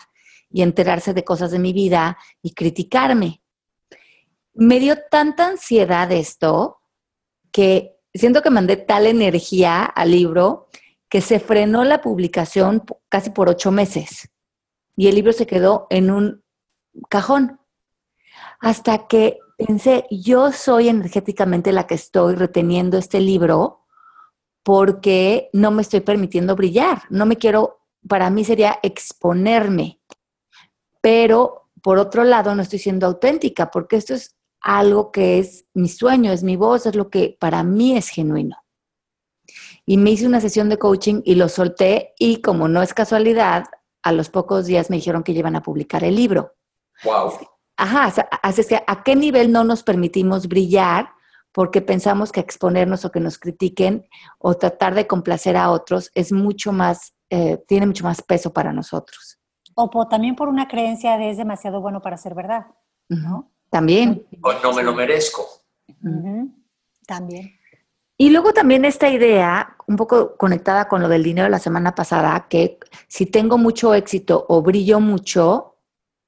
y 0.50 0.62
enterarse 0.62 1.14
de 1.14 1.24
cosas 1.24 1.50
de 1.50 1.58
mi 1.58 1.72
vida 1.72 2.18
y 2.42 2.54
criticarme. 2.54 3.42
Me 4.54 4.80
dio 4.80 4.96
tanta 5.10 5.48
ansiedad 5.48 6.10
esto 6.12 6.78
que 7.52 7.96
siento 8.14 8.42
que 8.42 8.50
mandé 8.50 8.76
tal 8.76 9.06
energía 9.06 9.84
al 9.84 10.10
libro 10.10 10.68
que 11.08 11.20
se 11.20 11.40
frenó 11.40 11.84
la 11.84 12.00
publicación 12.00 12.84
casi 13.08 13.30
por 13.30 13.48
ocho 13.48 13.70
meses 13.70 14.30
y 14.96 15.08
el 15.08 15.14
libro 15.14 15.32
se 15.32 15.46
quedó 15.46 15.86
en 15.90 16.10
un 16.10 16.42
cajón. 17.08 17.60
Hasta 18.58 19.06
que 19.06 19.38
pensé, 19.58 20.06
yo 20.10 20.52
soy 20.52 20.88
energéticamente 20.88 21.72
la 21.72 21.86
que 21.86 21.94
estoy 21.94 22.34
reteniendo 22.34 22.96
este 22.96 23.20
libro 23.20 23.84
porque 24.62 25.50
no 25.52 25.70
me 25.70 25.82
estoy 25.82 26.00
permitiendo 26.00 26.56
brillar. 26.56 27.02
No 27.10 27.26
me 27.26 27.36
quiero, 27.36 27.82
para 28.08 28.30
mí 28.30 28.44
sería 28.44 28.78
exponerme 28.82 29.95
pero 31.06 31.70
por 31.82 31.98
otro 31.98 32.24
lado 32.24 32.52
no 32.56 32.62
estoy 32.62 32.80
siendo 32.80 33.06
auténtica 33.06 33.70
porque 33.70 33.94
esto 33.94 34.12
es 34.12 34.34
algo 34.60 35.12
que 35.12 35.38
es 35.38 35.66
mi 35.72 35.88
sueño, 35.88 36.32
es 36.32 36.42
mi 36.42 36.56
voz, 36.56 36.84
es 36.84 36.96
lo 36.96 37.10
que 37.10 37.36
para 37.38 37.62
mí 37.62 37.96
es 37.96 38.08
genuino. 38.08 38.56
Y 39.84 39.96
me 39.96 40.10
hice 40.10 40.26
una 40.26 40.40
sesión 40.40 40.68
de 40.68 40.78
coaching 40.78 41.22
y 41.24 41.36
lo 41.36 41.48
solté 41.48 42.12
y 42.18 42.40
como 42.40 42.66
no 42.66 42.82
es 42.82 42.92
casualidad, 42.92 43.66
a 44.02 44.10
los 44.10 44.30
pocos 44.30 44.66
días 44.66 44.90
me 44.90 44.96
dijeron 44.96 45.22
que 45.22 45.30
iban 45.30 45.54
a 45.54 45.62
publicar 45.62 46.02
el 46.02 46.16
libro. 46.16 46.56
Wow. 47.04 47.34
Ajá, 47.76 48.12
así 48.42 48.62
es 48.62 48.66
que 48.66 48.82
a 48.84 49.04
qué 49.04 49.14
nivel 49.14 49.52
no 49.52 49.62
nos 49.62 49.84
permitimos 49.84 50.48
brillar 50.48 51.10
porque 51.52 51.82
pensamos 51.82 52.32
que 52.32 52.40
exponernos 52.40 53.04
o 53.04 53.12
que 53.12 53.20
nos 53.20 53.38
critiquen 53.38 54.08
o 54.40 54.54
tratar 54.54 54.96
de 54.96 55.06
complacer 55.06 55.56
a 55.56 55.70
otros 55.70 56.10
es 56.14 56.32
mucho 56.32 56.72
más, 56.72 57.14
eh, 57.30 57.62
tiene 57.68 57.86
mucho 57.86 58.02
más 58.02 58.22
peso 58.22 58.52
para 58.52 58.72
nosotros. 58.72 59.25
O 59.78 60.08
también 60.08 60.34
por 60.34 60.48
una 60.48 60.68
creencia 60.68 61.18
de 61.18 61.28
es 61.28 61.36
demasiado 61.36 61.82
bueno 61.82 62.00
para 62.00 62.16
ser 62.16 62.34
verdad, 62.34 62.66
¿no? 63.10 63.50
También. 63.68 64.26
O 64.42 64.52
no 64.54 64.72
me 64.72 64.82
lo 64.82 64.94
merezco. 64.94 65.46
También. 67.06 67.52
Y 68.16 68.30
luego 68.30 68.54
también 68.54 68.86
esta 68.86 69.10
idea, 69.10 69.76
un 69.86 69.96
poco 69.96 70.34
conectada 70.38 70.88
con 70.88 71.02
lo 71.02 71.08
del 71.10 71.22
dinero 71.22 71.50
la 71.50 71.58
semana 71.58 71.94
pasada, 71.94 72.46
que 72.48 72.78
si 73.06 73.26
tengo 73.26 73.58
mucho 73.58 73.92
éxito 73.92 74.46
o 74.48 74.62
brillo 74.62 74.98
mucho, 74.98 75.76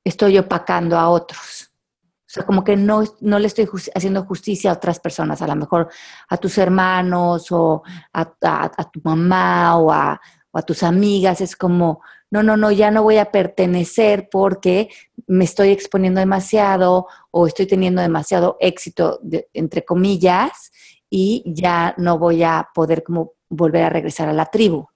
estoy 0.05 0.37
opacando 0.37 0.99
a 0.99 1.09
otros. 1.09 1.71
O 2.05 2.31
sea, 2.31 2.45
como 2.45 2.63
que 2.63 2.77
no, 2.77 3.03
no 3.21 3.39
le 3.39 3.47
estoy 3.47 3.67
haciendo 3.95 4.27
justicia 4.27 4.71
a 4.71 4.75
otras 4.75 5.01
personas, 5.01 5.41
a 5.41 5.47
lo 5.47 5.57
mejor 5.57 5.89
a 6.29 6.37
tus 6.37 6.59
hermanos 6.59 7.51
o 7.51 7.83
a, 8.13 8.91
tu 8.93 9.01
mamá 9.03 9.79
o 9.79 9.91
a, 9.91 10.21
o 10.51 10.59
a 10.59 10.63
tus 10.63 10.83
amigas. 10.83 11.41
Es 11.41 11.57
como, 11.57 12.03
no, 12.31 12.43
no, 12.43 12.57
no, 12.57 12.71
ya 12.71 12.91
no 12.91 13.03
voy 13.03 13.19
a 13.19 13.31
pertenecer 13.31 14.29
porque 14.31 14.89
me 15.27 15.45
estoy 15.45 15.71
exponiendo 15.71 16.21
demasiado 16.21 17.07
o 17.31 17.47
estoy 17.47 17.67
teniendo 17.67 18.03
demasiado 18.03 18.57
éxito, 18.61 19.21
entre 19.53 19.85
comillas, 19.85 20.71
y 21.11 21.43
ya 21.47 21.95
no 21.97 22.19
voy 22.19 22.43
a 22.43 22.69
poder 22.75 23.03
como 23.03 23.33
volver 23.49 23.85
a 23.85 23.91
regresar 23.91 24.29
a 24.29 24.33
la 24.33 24.47
tribu. 24.47 24.87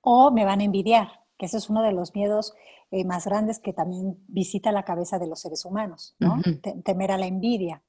O 0.00 0.30
me 0.32 0.44
van 0.44 0.60
a 0.60 0.64
envidiar, 0.64 1.08
que 1.38 1.46
ese 1.46 1.58
es 1.58 1.70
uno 1.70 1.82
de 1.82 1.92
los 1.92 2.14
miedos 2.14 2.54
eh, 2.90 3.04
más 3.04 3.24
grandes 3.26 3.60
que 3.60 3.72
también 3.72 4.18
visita 4.28 4.72
la 4.72 4.84
cabeza 4.84 5.18
de 5.18 5.26
los 5.26 5.40
seres 5.40 5.64
humanos, 5.64 6.14
¿no? 6.18 6.40
Temer 6.84 7.12
a 7.12 7.18
la 7.18 7.26
envidia. 7.26 7.82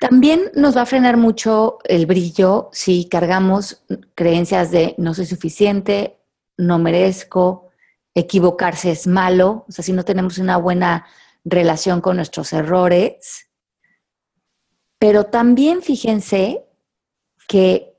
También 0.00 0.50
nos 0.54 0.76
va 0.76 0.82
a 0.82 0.86
frenar 0.86 1.16
mucho 1.16 1.78
el 1.84 2.06
brillo 2.06 2.68
si 2.72 3.08
cargamos 3.08 3.84
creencias 4.14 4.70
de 4.70 4.94
no 4.98 5.14
soy 5.14 5.26
suficiente, 5.26 6.21
no 6.66 6.78
merezco, 6.78 7.70
equivocarse 8.14 8.90
es 8.90 9.06
malo, 9.06 9.64
o 9.68 9.72
sea, 9.72 9.84
si 9.84 9.92
no 9.92 10.04
tenemos 10.04 10.38
una 10.38 10.56
buena 10.56 11.06
relación 11.44 12.00
con 12.00 12.16
nuestros 12.16 12.52
errores. 12.52 13.48
Pero 14.98 15.24
también 15.24 15.82
fíjense 15.82 16.64
que 17.48 17.98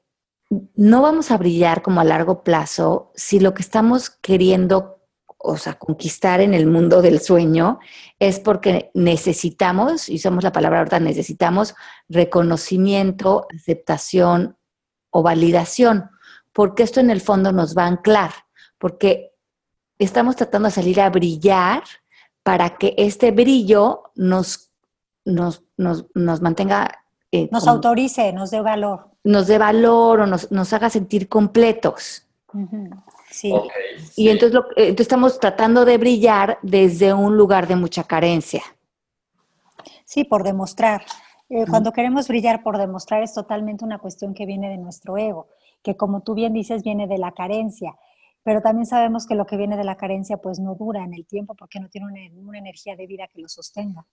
no 0.76 1.02
vamos 1.02 1.32
a 1.32 1.38
brillar 1.38 1.82
como 1.82 2.00
a 2.00 2.06
largo 2.06 2.44
plazo 2.44 3.12
si 3.16 3.40
lo 3.40 3.54
que 3.54 3.64
estamos 3.64 4.10
queriendo, 4.10 5.02
o 5.38 5.58
sea, 5.58 5.74
conquistar 5.74 6.42
en 6.42 6.54
el 6.54 6.68
mundo 6.68 7.02
del 7.02 7.20
sueño 7.20 7.80
es 8.20 8.40
porque 8.40 8.92
necesitamos, 8.94 10.08
y 10.10 10.16
usamos 10.16 10.44
la 10.44 10.52
palabra 10.52 10.80
ahorita, 10.80 11.00
necesitamos 11.00 11.76
reconocimiento, 12.08 13.48
aceptación 13.54 14.58
o 15.10 15.24
validación, 15.24 16.10
porque 16.54 16.84
esto 16.84 17.00
en 17.00 17.10
el 17.10 17.20
fondo 17.20 17.52
nos 17.52 17.76
va 17.76 17.84
a 17.84 17.88
anclar 17.88 18.32
porque 18.84 19.32
estamos 19.98 20.36
tratando 20.36 20.68
de 20.68 20.74
salir 20.74 21.00
a 21.00 21.10
brillar 21.10 21.84
para 22.44 22.76
que 22.78 22.94
este 22.98 23.32
brillo 23.32 24.12
nos, 24.16 24.74
nos, 25.24 25.64
mantenga... 26.42 27.06
Eh, 27.32 27.48
nos 27.50 27.66
autorice, 27.66 28.34
nos 28.34 28.52
dé 28.52 28.60
valor. 28.60 29.08
Nos 29.24 29.48
dé 29.48 29.58
valor 29.58 30.20
o 30.20 30.28
nos, 30.28 30.74
haga 30.74 30.90
sentir 30.90 31.30
completos. 31.30 32.28
Sí. 33.32 33.54
y 34.18 34.28
Entonces, 34.28 34.60
eh, 34.76 34.90
entonces 34.90 35.06
estamos 35.06 35.40
tratando 35.40 35.86
de 35.86 35.98
brillar 35.98 36.60
desde 36.62 37.14
un 37.14 37.38
lugar 37.38 37.68
de 37.68 37.78
mucha 37.78 38.04
carencia. 38.04 38.64
Sí, 40.04 40.26
por 40.26 40.44
demostrar. 40.44 41.06
Eh, 41.48 41.64
cuando 41.70 41.94
queremos 41.94 42.28
brillar 42.28 42.62
por 42.62 42.78
demostrar 42.78 43.24
es 43.24 43.34
totalmente 43.34 43.86
una 43.86 44.00
cuestión 44.00 44.34
que 44.34 44.46
viene 44.46 44.70
de 44.70 44.78
nuestro 44.78 45.18
ego, 45.18 45.48
que 45.82 45.96
como 45.96 46.20
tú 46.20 46.34
bien 46.34 46.52
dices 46.52 46.84
viene 46.84 47.08
de 47.08 47.18
la 47.18 47.32
carencia, 47.32 47.96
pero 48.44 48.62
también 48.62 48.86
sabemos 48.86 49.26
que 49.26 49.36
lo 49.36 49.46
que 49.46 49.58
viene 49.58 49.78
de 49.78 49.84
la 49.84 49.98
carencia 49.98 50.38
pues 50.38 50.60
no 50.60 50.76
dura 50.76 51.04
en 51.04 51.14
el 51.14 51.26
tiempo 51.26 51.56
porque 51.56 51.80
no 51.80 51.90
tiene 51.90 52.32
una, 52.36 52.58
energía 52.58 52.96
de 52.96 53.08
vida 53.08 53.28
que 53.28 53.42
lo 53.42 53.48
sostenga. 53.48 54.06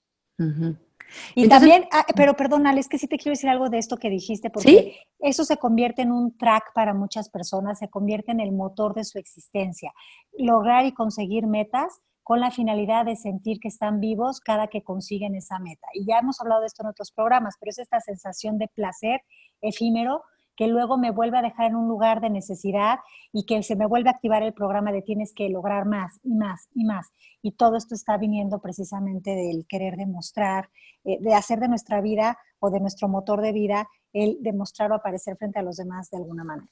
Y 1.35 1.49
también, 1.49 1.85
ah, 1.93 2.07
pero 2.17 2.35
perdón, 2.35 2.67
es 2.79 2.89
que 2.89 2.99
sí 2.99 3.07
te 3.07 3.19
quiero 3.19 3.33
decir 3.33 3.51
algo 3.51 3.69
de 3.69 3.79
esto 3.79 3.97
que 3.97 4.09
dijiste, 4.09 4.49
porque 4.49 4.97
eso 5.19 5.45
se 5.45 5.59
convierte 5.59 6.03
en 6.03 6.13
un 6.13 6.37
track 6.37 6.73
para 6.75 6.95
muchas 6.95 7.29
personas, 7.29 7.79
se 7.79 7.89
convierte 7.89 8.33
en 8.33 8.41
el 8.41 8.53
motor 8.53 8.95
de 8.95 9.05
su 9.05 9.19
existencia. 9.19 9.93
Lograr 10.39 10.87
y 10.87 10.93
conseguir 10.93 11.47
metas 11.47 12.01
con 12.23 12.41
la 12.41 12.51
finalidad 12.51 13.05
de 13.05 13.17
sentir 13.17 13.59
que 13.59 13.69
están 13.69 13.99
vivos 13.99 14.41
cada 14.41 14.69
que 14.69 14.83
consiguen 14.83 15.35
esa 15.35 15.59
meta. 15.59 15.89
Y 15.95 16.07
ya 16.07 16.19
hemos 16.19 16.41
hablado 16.41 16.61
de 16.61 16.69
esto 16.69 16.83
en 16.83 16.91
otros 16.91 17.11
programas, 17.11 17.57
pero 17.59 17.71
es 17.71 17.79
esta 17.79 18.01
sensación 18.01 18.57
de 18.57 18.69
placer 18.69 19.23
efímero 19.61 20.23
que 20.61 20.69
luego 20.69 20.99
me 20.99 21.11
vuelve 21.11 21.39
a 21.39 21.43
dejar 21.43 21.71
en 21.71 21.77
un 21.77 21.89
lugar 21.89 22.21
de 22.21 22.29
necesidad 22.29 22.99
y 23.33 23.47
que 23.47 23.63
se 23.63 23.77
me 23.77 23.87
vuelve 23.87 24.11
a 24.11 24.13
activar 24.13 24.43
el 24.43 24.53
programa 24.53 24.93
de 24.93 25.01
tienes 25.01 25.33
que 25.33 25.49
lograr 25.49 25.87
más 25.87 26.21
y 26.23 26.35
más 26.35 26.69
y 26.75 26.85
más. 26.85 27.07
Y 27.41 27.53
todo 27.53 27.79
esto 27.79 27.95
está 27.95 28.19
viniendo 28.19 28.61
precisamente 28.61 29.31
del 29.31 29.65
querer 29.67 29.97
demostrar, 29.97 30.69
eh, 31.05 31.17
de 31.19 31.33
hacer 31.33 31.61
de 31.61 31.69
nuestra 31.69 32.03
vida 32.03 32.37
o 32.59 32.69
de 32.69 32.79
nuestro 32.79 33.09
motor 33.09 33.41
de 33.41 33.53
vida 33.53 33.89
el 34.13 34.37
demostrar 34.43 34.93
o 34.93 34.97
aparecer 34.97 35.35
frente 35.39 35.59
a 35.59 35.63
los 35.63 35.79
demás 35.79 36.11
de 36.11 36.19
alguna 36.19 36.45
manera. 36.45 36.69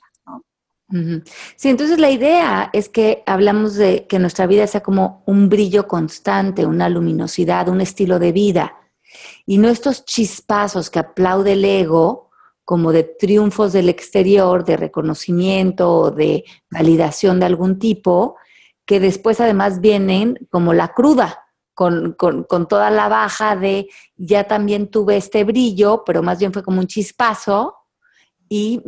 Sí, 1.57 1.71
entonces 1.71 1.99
la 1.99 2.11
idea 2.11 2.68
es 2.75 2.90
que 2.90 3.23
hablamos 3.25 3.75
de 3.76 4.07
que 4.07 4.18
nuestra 4.18 4.47
vida 4.47 4.66
sea 4.66 4.83
como 4.83 5.23
un 5.25 5.49
brillo 5.49 5.88
constante, 5.88 6.66
una 6.66 6.90
luminosidad, 6.90 7.71
un 7.71 7.80
estilo 7.80 8.18
de 8.18 8.33
vida, 8.33 8.76
y 9.47 9.57
no 9.57 9.71
estos 9.71 10.04
chispazos 10.04 10.90
que 10.90 10.99
aplaude 10.99 11.52
el 11.52 11.64
ego, 11.64 12.28
como 12.69 12.93
de 12.93 13.03
triunfos 13.03 13.73
del 13.73 13.89
exterior, 13.89 14.63
de 14.63 14.77
reconocimiento 14.77 15.91
o 15.91 16.11
de 16.11 16.45
validación 16.71 17.41
de 17.41 17.47
algún 17.47 17.79
tipo, 17.79 18.37
que 18.85 19.01
después 19.01 19.41
además 19.41 19.81
vienen 19.81 20.47
como 20.51 20.75
la 20.75 20.89
cruda, 20.89 21.47
con, 21.73 22.15
toda 22.69 22.91
la 22.91 23.09
baja 23.09 23.57
de 23.57 23.89
ya 24.17 24.45
también 24.45 24.89
tuve 24.89 25.17
este 25.17 25.45
brillo, 25.45 26.03
pero 26.05 26.23
más 26.23 26.41
bien 26.41 26.53
fue 26.53 26.63
como 26.63 26.81
un 26.81 26.87
chispazo 26.87 27.75
y 28.51 28.83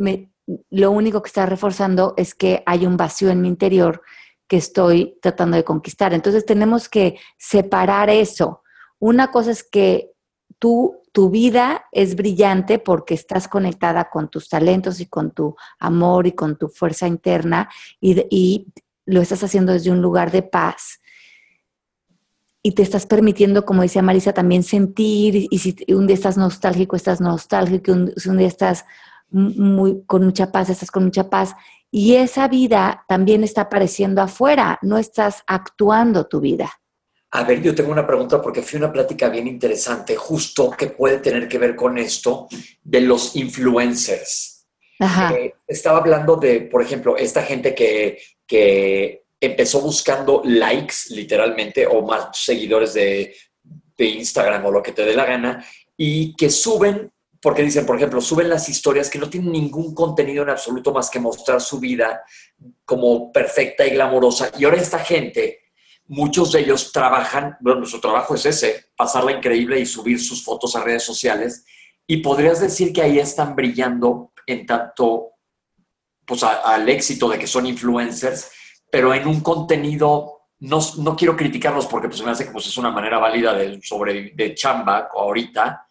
lo 0.69 0.91
único 0.91 1.23
que 1.23 1.29
está 1.29 1.47
reforzando 1.47 2.13
es 2.17 2.35
que 2.35 2.61
hay 2.67 2.85
un 2.85 2.97
vacío 2.97 3.31
en 3.31 3.41
mi 3.41 3.47
interior 3.47 4.03
que 4.47 4.57
estoy 4.57 5.17
tratando 5.23 5.57
de 5.57 5.63
conquistar. 5.63 6.13
Entonces 6.13 6.45
tenemos 6.45 6.87
que 6.87 7.17
separar 7.35 8.11
eso. 8.11 8.61
Una 8.99 9.31
cosa 9.31 9.49
es 9.49 9.63
que 9.63 10.11
tú 10.59 11.00
tu 11.11 11.29
vida 11.29 11.85
es 11.91 12.15
brillante 12.15 12.79
porque 12.79 13.13
estás 13.13 13.47
conectada 13.47 14.09
con 14.09 14.29
tus 14.29 14.47
talentos 14.47 14.99
y 14.99 15.07
con 15.07 15.31
tu 15.31 15.55
amor 15.79 16.27
y 16.27 16.31
con 16.31 16.57
tu 16.57 16.69
fuerza 16.69 17.07
interna 17.07 17.69
y, 17.99 18.67
lo 19.03 19.19
estás 19.19 19.43
haciendo 19.43 19.73
desde 19.73 19.91
un 19.91 20.01
lugar 20.01 20.31
de 20.31 20.43
paz. 20.43 21.01
Y 22.61 22.73
te 22.73 22.83
estás 22.83 23.07
permitiendo, 23.07 23.65
como 23.65 23.81
decía 23.81 24.03
Marisa, 24.03 24.31
también 24.31 24.61
sentir, 24.61 25.47
y 25.49 25.57
si 25.57 25.75
un 25.89 26.05
día 26.05 26.13
estás 26.13 26.37
nostálgico, 26.37 26.95
estás 26.95 27.19
nostálgico, 27.19 27.93
si 28.15 28.29
un 28.29 28.37
día 28.37 28.47
estás 28.47 28.85
muy, 29.31 30.03
con 30.05 30.23
mucha 30.23 30.51
paz, 30.51 30.69
estás 30.69 30.91
con 30.91 31.03
mucha 31.03 31.29
paz. 31.29 31.55
Y 31.89 32.15
esa 32.15 32.47
vida 32.47 33.03
también 33.07 33.43
está 33.43 33.61
apareciendo 33.61 34.21
afuera, 34.21 34.77
no 34.83 34.99
estás 34.99 35.43
actuando 35.47 36.27
tu 36.27 36.39
vida. 36.39 36.80
A 37.33 37.43
ver, 37.45 37.61
yo 37.61 37.73
tengo 37.73 37.91
una 37.91 38.05
pregunta 38.05 38.41
porque 38.41 38.61
fui 38.61 38.77
una 38.77 38.91
plática 38.91 39.29
bien 39.29 39.47
interesante, 39.47 40.17
justo 40.17 40.71
que 40.71 40.87
puede 40.87 41.19
tener 41.19 41.47
que 41.47 41.57
ver 41.57 41.77
con 41.77 41.97
esto 41.97 42.47
de 42.83 43.01
los 43.01 43.35
influencers. 43.37 44.67
Eh, 44.99 45.55
estaba 45.65 45.99
hablando 45.99 46.35
de, 46.35 46.61
por 46.61 46.81
ejemplo, 46.81 47.15
esta 47.15 47.41
gente 47.43 47.73
que, 47.73 48.21
que 48.45 49.23
empezó 49.39 49.79
buscando 49.79 50.41
likes, 50.43 50.95
literalmente, 51.11 51.87
o 51.87 52.01
más 52.01 52.37
seguidores 52.37 52.93
de, 52.93 53.33
de 53.97 54.05
Instagram 54.05 54.65
o 54.65 54.71
lo 54.71 54.83
que 54.83 54.91
te 54.91 55.05
dé 55.05 55.15
la 55.15 55.25
gana, 55.25 55.65
y 55.95 56.35
que 56.35 56.49
suben, 56.49 57.11
porque 57.41 57.63
dicen, 57.63 57.85
por 57.85 57.95
ejemplo, 57.95 58.19
suben 58.19 58.49
las 58.49 58.67
historias 58.67 59.09
que 59.09 59.19
no 59.19 59.29
tienen 59.29 59.53
ningún 59.53 59.95
contenido 59.95 60.43
en 60.43 60.49
absoluto 60.49 60.91
más 60.91 61.09
que 61.09 61.19
mostrar 61.19 61.61
su 61.61 61.79
vida 61.79 62.23
como 62.83 63.31
perfecta 63.31 63.87
y 63.87 63.91
glamorosa. 63.91 64.51
Y 64.59 64.65
ahora 64.65 64.77
esta 64.81 64.99
gente 64.99 65.70
muchos 66.11 66.51
de 66.51 66.59
ellos 66.59 66.91
trabajan, 66.91 67.55
bueno, 67.61 67.85
su 67.85 68.01
trabajo 68.01 68.35
es 68.35 68.45
ese, 68.45 68.87
pasarla 68.97 69.31
increíble 69.31 69.79
y 69.79 69.85
subir 69.85 70.19
sus 70.19 70.43
fotos 70.43 70.75
a 70.75 70.83
redes 70.83 71.03
sociales. 71.03 71.63
Y 72.05 72.17
podrías 72.17 72.59
decir 72.59 72.91
que 72.91 73.01
ahí 73.01 73.17
están 73.17 73.55
brillando 73.55 74.33
en 74.45 74.65
tanto, 74.65 75.35
pues 76.25 76.43
al 76.43 76.89
éxito 76.89 77.29
de 77.29 77.39
que 77.39 77.47
son 77.47 77.65
influencers, 77.65 78.51
pero 78.91 79.13
en 79.13 79.25
un 79.25 79.39
contenido, 79.39 80.47
no, 80.59 80.79
no 80.97 81.15
quiero 81.15 81.37
criticarlos 81.37 81.85
porque 81.85 82.09
pues 82.09 82.21
me 82.21 82.31
hace 82.31 82.43
que 82.43 82.51
pues, 82.51 82.67
es 82.67 82.77
una 82.77 82.91
manera 82.91 83.17
válida 83.17 83.53
de, 83.53 83.79
sobre, 83.81 84.33
de 84.35 84.53
chamba 84.53 85.07
ahorita, 85.15 85.87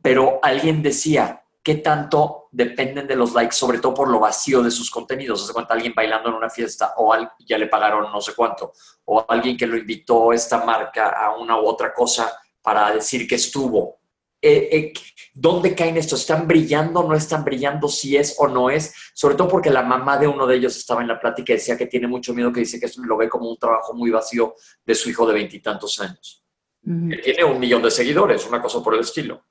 pero 0.00 0.38
alguien 0.44 0.80
decía, 0.80 1.42
qué 1.66 1.74
tanto 1.74 2.46
dependen 2.52 3.08
de 3.08 3.16
los 3.16 3.34
likes, 3.34 3.56
sobre 3.56 3.80
todo 3.80 3.92
por 3.92 4.08
lo 4.08 4.20
vacío 4.20 4.62
de 4.62 4.70
sus 4.70 4.88
contenidos. 4.88 5.44
¿Se 5.44 5.52
cuenta 5.52 5.74
alguien 5.74 5.92
bailando 5.96 6.28
en 6.28 6.36
una 6.36 6.48
fiesta 6.48 6.94
o 6.96 7.12
ya 7.40 7.58
le 7.58 7.66
pagaron 7.66 8.04
no 8.12 8.20
sé 8.20 8.34
cuánto? 8.36 8.72
O 9.06 9.24
alguien 9.28 9.56
que 9.56 9.66
lo 9.66 9.76
invitó 9.76 10.32
esta 10.32 10.64
marca 10.64 11.08
a 11.08 11.36
una 11.36 11.60
u 11.60 11.66
otra 11.66 11.92
cosa 11.92 12.32
para 12.62 12.92
decir 12.92 13.26
que 13.26 13.34
estuvo. 13.34 13.98
Eh, 14.40 14.68
eh, 14.70 14.92
¿Dónde 15.34 15.74
caen 15.74 15.96
estos? 15.96 16.20
¿Están 16.20 16.46
brillando? 16.46 17.02
¿No 17.02 17.16
están 17.16 17.42
brillando? 17.42 17.88
¿Si 17.88 18.16
es 18.16 18.36
o 18.38 18.46
no 18.46 18.70
es? 18.70 18.94
Sobre 19.12 19.34
todo 19.34 19.48
porque 19.48 19.70
la 19.70 19.82
mamá 19.82 20.18
de 20.18 20.28
uno 20.28 20.46
de 20.46 20.54
ellos 20.54 20.76
estaba 20.76 21.02
en 21.02 21.08
la 21.08 21.18
plática 21.18 21.52
y 21.52 21.56
decía 21.56 21.76
que 21.76 21.86
tiene 21.86 22.06
mucho 22.06 22.32
miedo, 22.32 22.52
que 22.52 22.60
dice 22.60 22.78
que 22.78 22.86
esto 22.86 23.02
lo 23.02 23.16
ve 23.16 23.28
como 23.28 23.50
un 23.50 23.58
trabajo 23.58 23.92
muy 23.92 24.12
vacío 24.12 24.54
de 24.84 24.94
su 24.94 25.10
hijo 25.10 25.26
de 25.26 25.34
veintitantos 25.34 25.98
años. 25.98 26.44
tiene 26.80 27.42
un 27.42 27.58
millón 27.58 27.82
de 27.82 27.90
seguidores, 27.90 28.46
una 28.46 28.62
cosa 28.62 28.80
por 28.84 28.94
el 28.94 29.00
estilo. 29.00 29.42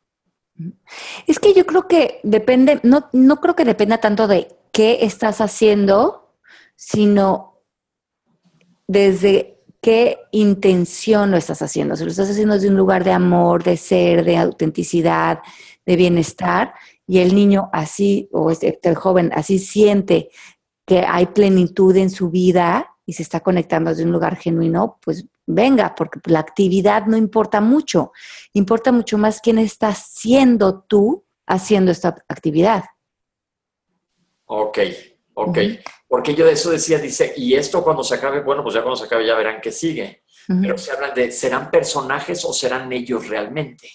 Es 1.28 1.40
que 1.40 1.54
yo 1.54 1.66
creo 1.66 1.88
que 1.88 2.20
depende, 2.24 2.80
no, 2.84 3.10
no 3.12 3.42
creo 3.42 3.56
que 3.56 3.66
dependa 3.66 4.00
tanto 4.00 4.28
de 4.28 4.48
qué 4.72 5.00
estás 5.02 5.42
haciendo, 5.42 6.34
sino 6.76 7.60
desde 8.88 9.56
qué 9.82 10.20
intención 10.32 11.32
lo 11.32 11.38
estás 11.38 11.62
haciendo. 11.62 11.96
Si 11.96 12.04
lo 12.04 12.10
estás 12.10 12.30
haciendo 12.30 12.56
desde 12.56 12.70
un 12.70 12.78
lugar 12.78 13.04
de 13.04 13.12
amor, 13.12 13.64
de 13.64 13.78
ser, 13.78 14.24
de 14.24 14.38
autenticidad, 14.38 15.40
de 15.86 15.96
bienestar, 15.96 16.74
y 17.08 17.20
el 17.20 17.36
niño 17.36 17.70
así, 17.72 18.30
o 18.32 18.50
este, 18.50 18.80
el 18.82 18.96
joven 18.96 19.32
así 19.36 19.60
siente 19.60 20.30
que 20.86 21.00
hay 21.00 21.28
plenitud 21.28 21.96
en 21.96 22.10
su 22.10 22.30
vida 22.30 22.96
y 23.06 23.14
se 23.14 23.24
está 23.24 23.42
conectando 23.42 23.92
desde 23.92 24.06
un 24.06 24.12
lugar 24.12 24.38
genuino, 24.38 24.98
pues 25.04 25.26
venga, 25.46 25.96
porque 25.96 26.20
la 26.26 26.40
actividad 26.40 27.06
no 27.06 27.18
importa 27.18 27.62
mucho, 27.62 28.12
importa 28.54 28.92
mucho 28.92 29.18
más 29.18 29.42
quién 29.42 29.58
estás 29.60 30.08
siendo 30.14 30.82
tú 30.88 31.26
haciendo 31.48 31.92
esta 31.92 32.16
actividad. 32.28 32.86
Ok, 34.46 34.80
ok. 35.34 35.58
Porque 36.08 36.36
yo 36.36 36.46
de 36.46 36.54
eso 36.54 36.72
decía, 36.72 37.00
dice, 37.00 37.34
y 37.36 37.56
esto 37.56 37.84
cuando 37.84 38.04
se 38.04 38.16
acabe, 38.16 38.42
bueno, 38.42 38.64
pues 38.64 38.76
ya 38.76 38.82
cuando 38.82 38.96
se 38.98 39.06
acabe 39.06 39.26
ya 39.26 39.36
verán 39.36 39.60
qué 39.62 39.72
sigue. 39.72 40.24
Pero 40.48 40.78
se 40.78 40.92
hablan 40.92 41.14
de, 41.16 41.32
¿serán 41.32 41.72
personajes 41.72 42.46
o 42.46 42.54
serán 42.54 42.92
ellos 42.94 43.28
realmente? 43.28 43.90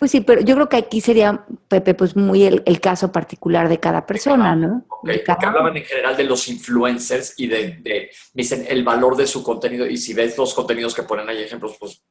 Pues 0.00 0.12
sí, 0.12 0.22
pero 0.22 0.40
yo 0.40 0.54
creo 0.54 0.66
que 0.66 0.78
aquí 0.78 1.02
sería, 1.02 1.44
Pepe, 1.68 1.92
pues 1.92 2.16
muy 2.16 2.44
el, 2.44 2.80
caso 2.80 3.12
particular 3.12 3.68
de 3.68 3.78
cada 3.78 4.06
persona, 4.06 4.56
¿no? 4.56 4.86
Ok, 4.88 5.10
porque 5.26 5.46
hablaban 5.46 5.76
en 5.76 5.84
general 5.84 6.16
de 6.16 6.24
los 6.24 6.48
influencers 6.48 7.34
y 7.36 7.46
de, 7.46 8.10
dicen, 8.32 8.64
el 8.66 8.82
valor 8.82 9.14
de 9.14 9.26
su 9.26 9.42
contenido. 9.42 9.86
Y 9.86 9.98
si 9.98 10.14
ves 10.14 10.38
los 10.38 10.54
contenidos 10.54 10.94
que 10.94 11.02
ponen 11.02 11.28
ahí 11.28 11.42
ejemplos, 11.42 11.76
pues, 11.78 12.02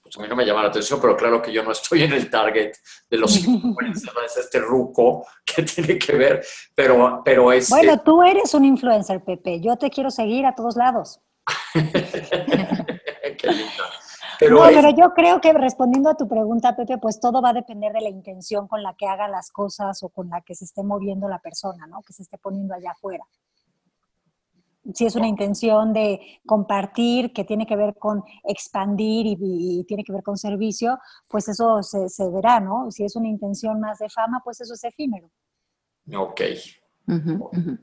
pues, 0.00 0.16
a 0.16 0.20
mí 0.20 0.28
no 0.28 0.36
me 0.36 0.46
llama 0.46 0.62
la 0.62 0.68
atención, 0.68 1.00
pero 1.00 1.16
claro 1.16 1.42
que 1.42 1.52
yo 1.52 1.64
no 1.64 1.72
estoy 1.72 2.04
en 2.04 2.12
el 2.12 2.30
target 2.30 2.70
de 3.10 3.16
los 3.16 3.36
influencers, 3.44 4.14
es 4.24 4.36
este 4.36 4.60
ruco 4.60 5.26
que 5.44 5.62
tiene 5.64 5.98
que 5.98 6.12
ver, 6.12 6.44
pero, 6.72 7.20
pero 7.24 7.50
es... 7.50 7.68
Bueno, 7.68 8.00
tú 8.00 8.22
eres 8.22 8.54
un 8.54 8.64
influencer, 8.64 9.24
Pepe. 9.24 9.60
Yo 9.60 9.76
te 9.76 9.90
quiero 9.90 10.12
seguir 10.12 10.46
a 10.46 10.54
todos 10.54 10.76
lados. 10.76 11.20
Qué 11.72 13.48
lindo 14.48 14.64
no, 14.64 14.70
pero 14.72 14.90
yo 14.90 15.14
creo 15.14 15.40
que 15.40 15.52
respondiendo 15.52 16.10
a 16.10 16.16
tu 16.16 16.28
pregunta, 16.28 16.76
Pepe, 16.76 16.98
pues 16.98 17.20
todo 17.20 17.40
va 17.40 17.50
a 17.50 17.54
depender 17.54 17.92
de 17.92 18.00
la 18.00 18.08
intención 18.08 18.68
con 18.68 18.82
la 18.82 18.94
que 18.94 19.06
haga 19.06 19.28
las 19.28 19.50
cosas 19.50 20.02
o 20.02 20.08
con 20.08 20.28
la 20.28 20.40
que 20.40 20.54
se 20.54 20.64
esté 20.64 20.82
moviendo 20.82 21.28
la 21.28 21.38
persona, 21.38 21.86
¿no? 21.86 22.02
Que 22.02 22.12
se 22.12 22.22
esté 22.22 22.38
poniendo 22.38 22.74
allá 22.74 22.92
afuera. 22.92 23.24
Si 24.94 25.06
es 25.06 25.14
una 25.14 25.28
intención 25.28 25.92
de 25.92 26.40
compartir, 26.44 27.32
que 27.32 27.44
tiene 27.44 27.66
que 27.66 27.76
ver 27.76 27.94
con 27.96 28.24
expandir 28.42 29.26
y, 29.26 29.84
tiene 29.84 30.02
que 30.02 30.12
ver 30.12 30.24
con 30.24 30.36
servicio, 30.36 30.98
pues 31.28 31.48
eso 31.48 31.82
se, 31.82 32.30
verá, 32.30 32.58
¿no? 32.58 32.90
Si 32.90 33.04
es 33.04 33.14
una 33.14 33.28
intención 33.28 33.78
más 33.80 33.98
de 33.98 34.08
fama, 34.08 34.40
pues 34.42 34.60
eso 34.60 34.74
es 34.74 34.82
efímero. 34.82 35.30
Ok. 36.16 36.40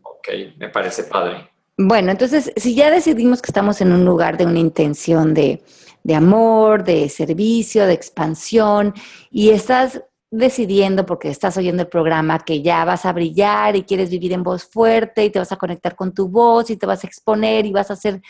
Ok, 0.04 0.28
me 0.58 0.70
parece 0.70 1.04
padre. 1.04 1.50
Bueno, 1.82 2.12
entonces, 2.12 2.52
si 2.58 2.76
ya 2.76 2.92
decidimos 2.92 3.42
que 3.42 3.52
estamos 3.52 3.80
en 3.80 3.94
un 3.94 4.04
lugar 4.04 4.36
de 4.36 4.46
una 4.46 4.60
intención 4.60 5.34
de, 5.34 5.64
de 6.04 6.14
amor, 6.14 6.84
de 6.84 7.08
servicio, 7.08 7.86
de 7.86 7.94
expansión, 7.94 8.94
y 9.32 9.52
estás 9.52 10.04
decidiendo, 10.30 11.06
porque 11.06 11.30
estás 11.30 11.56
oyendo 11.56 11.84
el 11.84 11.88
programa, 11.88 12.40
que 12.40 12.62
ya 12.62 12.84
vas 12.84 13.06
a 13.06 13.14
brillar 13.14 13.78
y 13.78 13.84
quieres 13.84 14.10
vivir 14.10 14.34
en 14.34 14.44
voz 14.44 14.66
fuerte 14.66 15.24
y 15.24 15.30
te 15.30 15.40
vas 15.40 15.54
a 15.54 15.56
conectar 15.56 15.96
con 15.96 16.14
tu 16.14 16.28
voz 16.28 16.70
y 16.70 16.76
te 16.76 16.86
vas 16.86 17.06
a 17.06 17.08
exponer 17.08 17.66
y 17.66 17.72
vas 17.72 17.90
a 17.90 17.94
hacer 17.94 18.22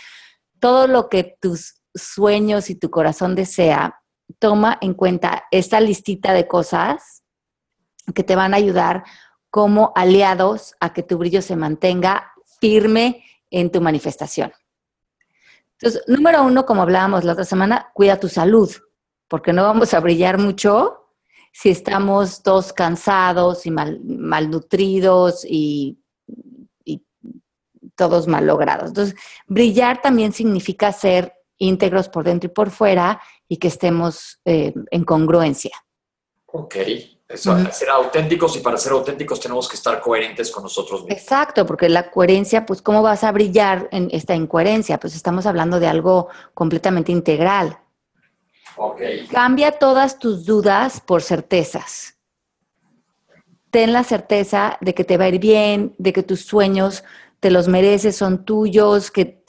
todo 0.59 0.85
lo 0.85 1.09
que 1.09 1.35
tus 1.41 1.81
sueños 1.95 2.69
y 2.69 2.75
tu 2.75 2.91
corazón 2.91 3.33
desea, 3.33 3.99
toma 4.37 4.77
en 4.79 4.93
cuenta 4.93 5.45
esta 5.49 5.79
listita 5.79 6.33
de 6.33 6.47
cosas 6.47 7.23
que 8.13 8.23
te 8.23 8.35
van 8.35 8.53
a 8.53 8.57
ayudar 8.57 9.05
como 9.49 9.91
aliados 9.95 10.75
a 10.79 10.93
que 10.93 11.01
tu 11.01 11.17
brillo 11.17 11.41
se 11.41 11.55
mantenga 11.55 12.31
firme 12.61 13.23
en 13.51 13.71
tu 13.71 13.81
manifestación. 13.81 14.51
Entonces, 15.73 16.03
número 16.07 16.43
uno, 16.43 16.65
como 16.65 16.81
hablábamos 16.81 17.23
la 17.23 17.33
otra 17.33 17.45
semana, 17.45 17.89
cuida 17.93 18.19
tu 18.19 18.27
salud, 18.27 18.69
porque 19.27 19.53
no 19.53 19.63
vamos 19.63 19.93
a 19.93 19.99
brillar 19.99 20.37
mucho 20.37 21.13
si 21.53 21.69
estamos 21.69 22.43
todos 22.43 22.73
cansados 22.73 23.65
y 23.65 23.71
mal, 23.71 23.99
malnutridos 24.03 25.45
y, 25.45 25.99
y 26.83 27.03
todos 27.95 28.27
mal 28.27 28.45
logrados. 28.45 28.89
Entonces, 28.89 29.15
brillar 29.47 30.01
también 30.01 30.33
significa 30.33 30.91
ser 30.91 31.33
íntegros 31.57 32.09
por 32.09 32.23
dentro 32.23 32.49
y 32.49 32.53
por 32.53 32.71
fuera 32.71 33.21
y 33.47 33.57
que 33.57 33.67
estemos 33.67 34.39
eh, 34.45 34.73
en 34.91 35.03
congruencia. 35.03 35.71
Ok, 36.47 36.75
eso, 37.29 37.55
ser 37.71 37.89
auténticos 37.89 38.57
y 38.57 38.59
para 38.59 38.75
ser 38.77 38.91
auténticos 38.91 39.39
tenemos 39.39 39.69
que 39.69 39.75
estar 39.75 40.01
coherentes 40.01 40.49
con 40.49 40.63
nosotros 40.63 41.03
mismos. 41.03 41.21
Exacto, 41.21 41.63
porque 41.63 41.87
la 41.87 42.09
coherencia, 42.09 42.65
pues, 42.65 42.81
¿cómo 42.81 43.03
vas 43.03 43.23
a 43.23 43.31
brillar 43.31 43.87
en 43.91 44.09
esta 44.11 44.33
incoherencia? 44.33 44.99
Pues 44.99 45.15
estamos 45.15 45.45
hablando 45.45 45.79
de 45.79 45.85
algo 45.85 46.29
completamente 46.55 47.11
integral. 47.11 47.77
Cambia 49.31 49.73
todas 49.73 50.17
tus 50.17 50.45
dudas 50.45 51.01
por 51.01 51.21
certezas. 51.21 52.17
Ten 53.69 53.93
la 53.93 54.03
certeza 54.03 54.77
de 54.81 54.95
que 54.95 55.03
te 55.03 55.17
va 55.17 55.25
a 55.25 55.29
ir 55.29 55.39
bien, 55.39 55.93
de 55.99 56.13
que 56.13 56.23
tus 56.23 56.45
sueños 56.45 57.03
te 57.39 57.51
los 57.51 57.67
mereces, 57.67 58.17
son 58.17 58.43
tuyos, 58.43 59.11
que, 59.11 59.43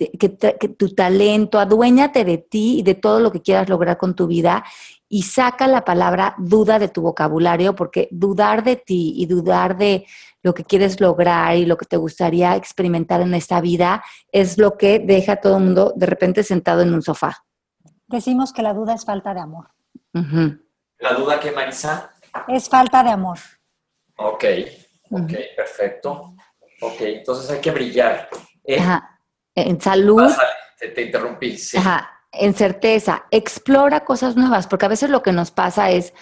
tu 0.77 0.95
talento, 0.95 1.59
aduéñate 1.59 2.25
de 2.25 2.39
ti 2.39 2.81
y 2.81 2.83
de 2.83 2.95
todo 2.95 3.21
lo 3.21 3.33
que 3.33 3.43
quieras 3.43 3.69
lograr 3.69 3.99
con 3.99 4.15
tu 4.15 4.27
vida 4.27 4.65
y 5.13 5.23
saca 5.23 5.67
la 5.67 5.85
palabra 5.85 6.37
duda 6.39 6.79
de 6.79 6.87
tu 6.89 7.03
vocabulario, 7.03 7.75
porque 7.75 8.09
dudar 8.13 8.63
de 8.63 8.77
ti 8.77 9.15
y 9.17 9.27
dudar 9.27 9.77
de 9.77 10.07
lo 10.41 10.55
que 10.55 10.65
quieres 10.65 11.01
lograr 11.01 11.57
y 11.57 11.67
lo 11.67 11.77
que 11.77 11.85
te 11.85 11.97
gustaría 11.97 12.55
experimentar 12.55 13.21
en 13.21 13.35
esta 13.35 13.61
vida 13.61 14.05
es 14.31 14.57
lo 14.57 14.79
que 14.79 15.01
deja 15.01 15.33
a 15.33 15.37
todo 15.41 15.57
el 15.57 15.65
mundo 15.65 15.93
de 15.97 16.07
repente 16.07 16.45
sentado 16.45 16.83
en 16.83 16.95
un 16.95 17.03
sofá. 17.03 17.45
Decimos 18.07 18.53
que 18.53 18.63
la 18.63 18.73
duda 18.73 18.95
es 18.95 19.05
falta 19.05 19.35
de 19.35 19.41
amor. 19.41 19.73
¿La 20.13 21.15
duda 21.15 21.41
qué, 21.41 21.51
Marisa? 21.51 22.13
Es 22.47 22.69
falta 22.69 23.03
de 23.03 23.11
amor. 23.11 23.39
Ok, 24.15 24.45
ok, 25.11 25.33
perfecto. 25.57 26.35
Ok, 26.83 27.01
entonces 27.01 27.51
hay 27.51 27.61
que 27.61 27.73
brillar. 27.73 28.29
Eh, 28.65 28.79
en 29.57 29.81
salud. 29.81 30.33
te, 30.79 31.03
interrumpí. 31.03 31.57
Ajá. 31.77 32.20
En 32.33 32.55
certeza, 32.55 33.25
explora 33.31 34.05
cosas 34.05 34.37
nuevas, 34.37 34.67
porque 34.67 34.87
a 34.87 34.89
veces 34.89 35.11
lo 35.11 35.23
que 35.23 35.33
nos 35.33 35.51
pasa 35.51 35.91
es, 35.91 36.15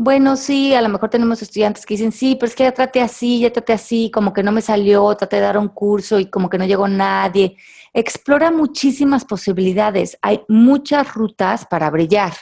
bueno, 0.00 0.36
sí, 0.36 0.74
a 0.74 0.80
lo 0.80 0.88
mejor 0.88 1.10
tenemos 1.10 1.42
estudiantes 1.42 1.84
que 1.84 1.94
dicen, 1.94 2.12
sí, 2.12 2.36
pero 2.36 2.48
es 2.48 2.54
que 2.54 2.62
ya 2.62 2.72
traté 2.72 3.00
así, 3.00 3.40
ya 3.40 3.52
traté 3.52 3.72
así, 3.72 4.12
como 4.12 4.32
que 4.32 4.44
no 4.44 4.52
me 4.52 4.62
salió, 4.62 5.12
traté 5.16 5.36
de 5.36 5.42
dar 5.42 5.58
un 5.58 5.66
curso 5.66 6.20
y 6.20 6.26
como 6.26 6.48
que 6.48 6.56
no 6.56 6.64
llegó 6.64 6.86
nadie. 6.86 7.56
Explora 7.92 8.52
muchísimas 8.52 9.24
posibilidades. 9.24 10.16
Hay 10.22 10.44
muchas 10.46 11.12
rutas 11.14 11.66
para 11.66 11.90
brillar. 11.90 12.32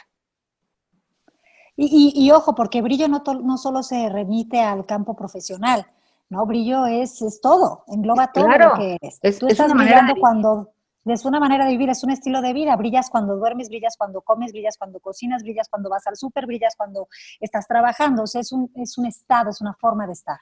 Y, 1.79 2.31
ojo, 2.31 2.55
porque 2.55 2.83
brillo 2.83 3.09
no, 3.09 3.23
no, 3.43 3.57
solo 3.57 3.83
se 3.83 4.09
remite 4.11 4.61
al 4.61 4.85
campo 4.85 5.17
profesional, 5.17 5.87
¿no? 6.29 6.45
Brillo 6.45 6.85
es, 6.87 7.23
es 7.23 7.41
todo, 7.41 7.85
engloba 7.87 8.33
todo 8.33 8.49
lo 8.49 8.75
que 8.75 8.99
eres. 9.01 9.19
Es, 9.23 9.39
Tú 9.39 9.47
estás 9.47 9.73
brillando 9.73 10.15
cuando 10.21 10.73
es 11.15 11.25
una 11.25 11.41
manera 11.41 11.65
de 11.65 11.73
vivir, 11.73 11.89
es 11.91 12.03
un 12.03 12.11
estilo 12.11 12.43
de 12.43 12.53
vida. 12.53 12.77
Brillas 12.77 13.11
cuando 13.11 13.37
duermes, 13.37 13.69
brillas 13.69 13.97
cuando 13.97 14.21
comes, 14.21 14.53
brillas 14.53 14.77
cuando 14.77 15.01
cocinas, 15.01 15.43
brillas 15.43 15.69
cuando 15.69 15.89
vas 15.89 16.07
al 16.07 16.17
súper, 16.17 16.47
brillas 16.47 16.75
cuando 16.77 17.09
estás 17.41 17.67
trabajando. 17.67 18.25
O 18.25 18.27
sea, 18.27 18.41
es 18.41 18.53
un, 18.53 18.71
es 18.75 18.99
un 18.99 19.07
estado, 19.07 19.51
es 19.51 19.61
una 19.61 19.75
forma 19.75 20.07
de 20.07 20.13
estar. 20.13 20.39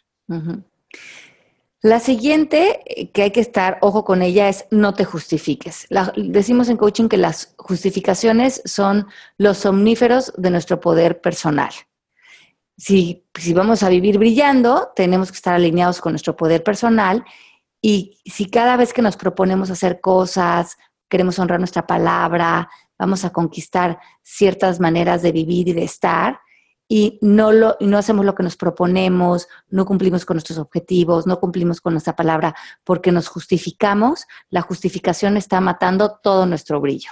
La 1.82 2.00
siguiente 2.00 2.80
eh, 2.86 3.10
que 3.10 3.24
hay 3.24 3.30
que 3.30 3.40
estar, 3.40 3.76
ojo 3.82 4.06
con 4.06 4.22
ella, 4.22 4.48
es 4.48 4.64
no 4.70 4.94
te 4.94 5.04
justifiques. 5.04 5.86
decimos 6.16 6.70
en 6.70 6.78
coaching 6.78 7.08
que 7.08 7.18
las 7.18 7.54
justificaciones 7.58 8.62
son 8.64 9.06
los 9.36 9.58
somníferos 9.58 10.32
de 10.38 10.50
nuestro 10.50 10.80
poder 10.80 11.20
personal. 11.20 11.72
Si, 12.78 13.26
si 13.38 13.52
vamos 13.52 13.82
a 13.82 13.90
vivir 13.90 14.18
brillando, 14.18 14.92
tenemos 14.96 15.30
que 15.30 15.36
estar 15.36 15.54
alineados 15.54 16.00
con 16.00 16.12
nuestro 16.12 16.34
poder 16.34 16.64
personal 16.64 17.22
y 17.86 18.18
si 18.24 18.46
cada 18.46 18.78
vez 18.78 18.94
que 18.94 19.02
nos 19.02 19.18
proponemos 19.18 19.70
hacer 19.70 20.00
cosas, 20.00 20.78
queremos 21.06 21.38
honrar 21.38 21.58
nuestra 21.58 21.86
palabra, 21.86 22.70
vamos 22.98 23.26
a 23.26 23.30
conquistar 23.30 23.98
ciertas 24.22 24.80
maneras 24.80 25.20
de 25.20 25.32
vivir 25.32 25.68
y 25.68 25.74
de 25.74 25.84
estar, 25.84 26.40
y 26.88 27.18
no, 27.20 27.52
lo, 27.52 27.76
no 27.80 27.98
hacemos 27.98 28.24
lo 28.24 28.34
que 28.34 28.42
nos 28.42 28.56
proponemos, 28.56 29.48
no 29.68 29.84
cumplimos 29.84 30.24
con 30.24 30.36
nuestros 30.36 30.56
objetivos, 30.56 31.26
no 31.26 31.38
cumplimos 31.38 31.82
con 31.82 31.92
nuestra 31.92 32.16
palabra 32.16 32.54
porque 32.84 33.12
nos 33.12 33.28
justificamos, 33.28 34.24
la 34.48 34.62
justificación 34.62 35.36
está 35.36 35.60
matando 35.60 36.18
todo 36.22 36.46
nuestro 36.46 36.80
brillo. 36.80 37.10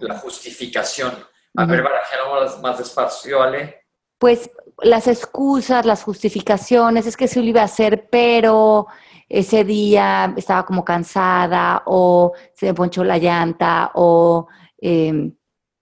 La 0.00 0.18
justificación. 0.18 1.12
A 1.58 1.64
ver, 1.64 1.80
barajemos 1.80 2.60
más 2.60 2.76
despacio, 2.76 3.38
¿vale? 3.38 3.81
Pues 4.22 4.52
las 4.84 5.08
excusas, 5.08 5.84
las 5.84 6.04
justificaciones, 6.04 7.08
es 7.08 7.16
que 7.16 7.26
sí 7.26 7.40
lo 7.40 7.46
iba 7.46 7.62
a 7.62 7.64
hacer, 7.64 8.08
pero 8.08 8.86
ese 9.28 9.64
día 9.64 10.32
estaba 10.36 10.64
como 10.64 10.84
cansada 10.84 11.82
o 11.86 12.32
se 12.54 12.66
me 12.66 12.74
ponchó 12.74 13.02
la 13.02 13.18
llanta 13.18 13.90
o... 13.94 14.46
Em, 14.78 15.34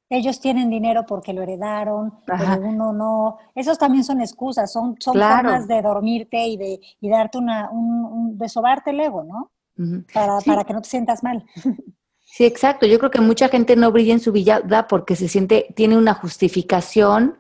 ellos 0.08 0.40
tienen 0.40 0.70
dinero 0.70 1.04
porque 1.06 1.34
lo 1.34 1.42
heredaron, 1.42 2.14
pero 2.24 2.62
uno 2.62 2.94
no. 2.94 3.36
Esos 3.54 3.76
también 3.76 4.04
son 4.04 4.22
excusas, 4.22 4.72
son, 4.72 4.96
son 4.98 5.12
formas 5.12 5.68
de 5.68 5.82
dormirte 5.82 6.48
y 6.48 6.56
de 6.56 6.80
y 6.98 7.10
darte 7.10 7.36
una, 7.36 7.68
un, 7.70 8.38
de 8.38 8.48
sobarte 8.48 8.88
el 8.88 9.00
ego, 9.00 9.22
¿no? 9.22 9.52
para, 10.14 10.38
para 10.40 10.64
que 10.64 10.72
no 10.72 10.80
te 10.80 10.88
sientas 10.88 11.22
mal. 11.22 11.44
Sí, 12.32 12.44
exacto. 12.44 12.86
Yo 12.86 13.00
creo 13.00 13.10
que 13.10 13.20
mucha 13.20 13.48
gente 13.48 13.74
no 13.74 13.90
brilla 13.90 14.12
en 14.12 14.20
su 14.20 14.30
vida 14.30 14.86
porque 14.86 15.16
se 15.16 15.26
siente, 15.26 15.66
tiene 15.74 15.98
una 15.98 16.14
justificación 16.14 17.36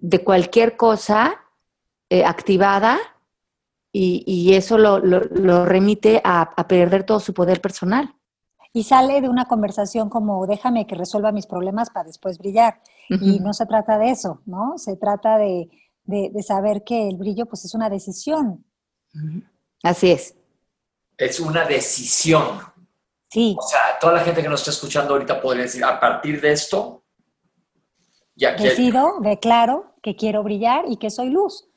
de 0.00 0.24
cualquier 0.24 0.76
cosa 0.76 1.40
eh, 2.08 2.24
activada 2.24 2.98
y, 3.92 4.54
eso 4.54 4.78
lo, 4.78 4.98
remite 5.64 6.20
a, 6.24 6.54
perder 6.68 7.04
todo 7.04 7.18
su 7.18 7.34
poder 7.34 7.60
personal. 7.60 8.14
Y 8.72 8.84
sale 8.84 9.20
de 9.20 9.28
una 9.28 9.46
conversación 9.46 10.08
como 10.08 10.46
déjame 10.46 10.86
que 10.86 10.94
resuelva 10.94 11.32
mis 11.32 11.46
problemas 11.46 11.90
para 11.90 12.06
después 12.06 12.38
brillar. 12.38 12.80
Y 13.08 13.40
no 13.40 13.52
se 13.52 13.66
trata 13.66 13.98
de 13.98 14.10
eso, 14.10 14.42
¿no? 14.46 14.78
Se 14.78 14.96
trata 14.96 15.38
de, 15.38 15.68
saber 16.46 16.84
que 16.84 17.08
el 17.08 17.16
brillo 17.16 17.46
pues 17.46 17.64
es 17.64 17.74
una 17.74 17.90
decisión. 17.90 18.64
Así 19.82 20.12
es. 20.12 20.36
Es 21.18 21.40
una 21.40 21.64
decisión. 21.64 22.60
Sí. 23.28 23.56
O 23.58 23.62
sea, 23.62 23.98
toda 24.00 24.14
la 24.14 24.20
gente 24.20 24.40
que 24.42 24.48
nos 24.48 24.60
está 24.60 24.70
escuchando 24.70 25.14
ahorita 25.14 25.40
podría 25.40 25.64
decir, 25.64 25.84
a 25.84 25.98
partir 25.98 26.40
de 26.40 26.52
esto, 26.52 27.02
ya 28.36 28.52
Decido, 28.52 29.18
declaro 29.20 29.89
que 30.02 30.16
quiero 30.16 30.42
brillar 30.42 30.84
y 30.88 30.96
que 30.96 31.10
soy 31.10 31.30
luz. 31.30 31.70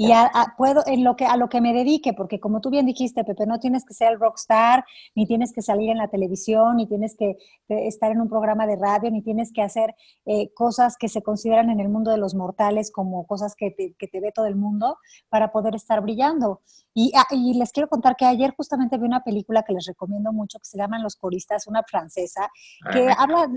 Y 0.00 0.12
a, 0.12 0.30
puedo 0.56 0.82
en 0.86 1.04
lo 1.04 1.14
que 1.14 1.26
a 1.26 1.36
lo 1.36 1.50
que 1.50 1.60
me 1.60 1.74
dedique, 1.74 2.14
porque 2.14 2.40
como 2.40 2.62
tú 2.62 2.70
bien 2.70 2.86
dijiste, 2.86 3.22
Pepe, 3.22 3.44
no 3.44 3.60
tienes 3.60 3.84
que 3.84 3.92
ser 3.92 4.12
el 4.12 4.18
rockstar, 4.18 4.82
ni 5.14 5.26
tienes 5.26 5.52
que 5.52 5.60
salir 5.60 5.90
en 5.90 5.98
la 5.98 6.08
televisión, 6.08 6.78
ni 6.78 6.86
tienes 6.86 7.14
que 7.18 7.36
estar 7.68 8.10
en 8.10 8.22
un 8.22 8.30
programa 8.30 8.66
de 8.66 8.76
radio, 8.76 9.10
ni 9.10 9.20
tienes 9.20 9.52
que 9.52 9.60
hacer 9.60 9.94
eh, 10.24 10.54
cosas 10.54 10.96
que 10.96 11.10
se 11.10 11.22
consideran 11.22 11.68
en 11.68 11.80
el 11.80 11.90
mundo 11.90 12.10
de 12.10 12.16
los 12.16 12.34
mortales 12.34 12.90
como 12.90 13.26
cosas 13.26 13.54
que 13.54 13.72
te, 13.72 13.92
que 13.98 14.08
te 14.08 14.20
ve 14.20 14.32
todo 14.34 14.46
el 14.46 14.56
mundo 14.56 14.96
para 15.28 15.52
poder 15.52 15.74
estar 15.74 16.00
brillando. 16.00 16.62
Y, 16.94 17.12
ah, 17.14 17.26
y, 17.30 17.52
les 17.58 17.70
quiero 17.70 17.90
contar 17.90 18.16
que 18.16 18.24
ayer 18.24 18.54
justamente 18.56 18.96
vi 18.96 19.04
una 19.04 19.22
película 19.22 19.64
que 19.64 19.74
les 19.74 19.84
recomiendo 19.84 20.32
mucho 20.32 20.58
que 20.58 20.64
se 20.64 20.78
llama 20.78 20.98
Los 20.98 21.16
Coristas, 21.16 21.66
una 21.66 21.82
francesa, 21.82 22.50
que 22.90 23.10
habla, 23.16 23.50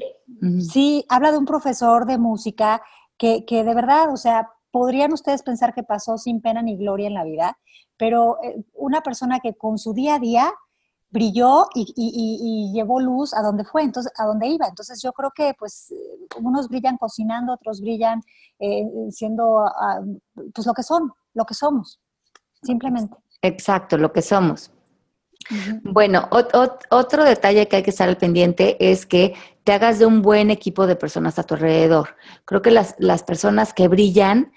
sí, 0.60 1.06
habla 1.08 1.32
de 1.32 1.38
un 1.38 1.46
profesor 1.46 2.06
de 2.06 2.18
música 2.18 2.82
que, 3.18 3.46
que 3.46 3.64
de 3.64 3.74
verdad, 3.74 4.12
o 4.12 4.18
sea, 4.18 4.50
podrían 4.72 5.14
ustedes 5.14 5.44
pensar 5.44 5.74
que 5.74 5.84
pasó 5.84 6.18
sin 6.18 6.42
pena 6.42 6.62
ni 6.62 6.78
gloria 6.78 7.08
en 7.08 7.14
la 7.14 7.24
vida, 7.24 7.58
pero 7.98 8.38
eh, 8.44 8.64
una 8.74 9.02
persona 9.02 9.40
que 9.40 9.54
con 9.54 9.78
su 9.78 9.94
día 9.94 10.16
a 10.16 10.20
día 10.20 10.52
brilló 11.12 11.68
y, 11.76 12.72
llevó 12.74 13.00
luz 13.00 13.36
a 13.36 13.44
donde 13.44 13.64
fue, 13.66 13.84
entonces 13.84 14.12
a 14.18 14.26
donde 14.26 14.48
iba. 14.48 14.68
Entonces 14.68 15.00
yo 15.02 15.14
creo 15.14 15.30
que 15.30 15.54
pues 15.58 15.94
unos 16.42 16.68
brillan 16.70 16.98
cocinando, 16.98 17.54
otros 17.54 17.82
brillan 17.82 18.22
eh, 18.60 18.84
siendo 19.12 19.60
ah, 19.60 20.02
pues 20.54 20.66
lo 20.66 20.74
que 20.74 20.82
son, 20.82 21.12
lo 21.36 21.46
que 21.46 21.54
somos, 21.54 22.00
simplemente. 22.64 23.16
Exacto, 23.44 23.96
lo 23.96 24.12
que 24.12 24.24
somos. 24.24 24.72
Bueno, 25.84 26.30
otro 26.32 27.24
detalle 27.24 27.68
que 27.68 27.78
hay 27.78 27.84
que 27.84 27.90
estar 27.90 28.08
al 28.08 28.18
pendiente 28.18 28.78
es 28.80 29.06
que 29.06 29.34
te 29.64 29.74
hagas 29.74 30.00
de 30.00 30.06
un 30.06 30.22
buen 30.22 30.50
equipo 30.52 30.88
de 30.88 30.96
personas 30.96 31.38
a 31.40 31.44
tu 31.44 31.56
alrededor. 31.56 32.16
Creo 32.46 32.62
que 32.62 32.72
las, 32.72 32.96
las 32.98 33.24
personas 33.24 33.74
que 33.74 33.88
brillan 33.88 34.52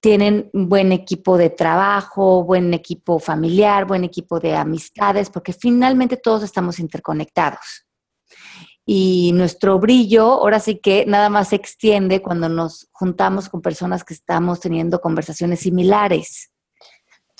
tienen 0.00 0.50
buen 0.52 0.92
equipo 0.92 1.36
de 1.38 1.50
trabajo, 1.50 2.44
buen 2.44 2.74
equipo 2.74 3.18
familiar, 3.18 3.86
buen 3.86 4.04
equipo 4.04 4.38
de 4.38 4.54
amistades, 4.54 5.30
porque 5.30 5.52
finalmente 5.52 6.16
todos 6.16 6.42
estamos 6.42 6.78
interconectados. 6.78 7.86
Y 8.84 9.32
nuestro 9.34 9.80
brillo 9.80 10.24
ahora 10.24 10.60
sí 10.60 10.78
que 10.78 11.06
nada 11.06 11.28
más 11.28 11.48
se 11.48 11.56
extiende 11.56 12.22
cuando 12.22 12.48
nos 12.48 12.88
juntamos 12.92 13.48
con 13.48 13.60
personas 13.62 14.04
que 14.04 14.14
estamos 14.14 14.60
teniendo 14.60 15.00
conversaciones 15.00 15.60
similares. 15.60 16.52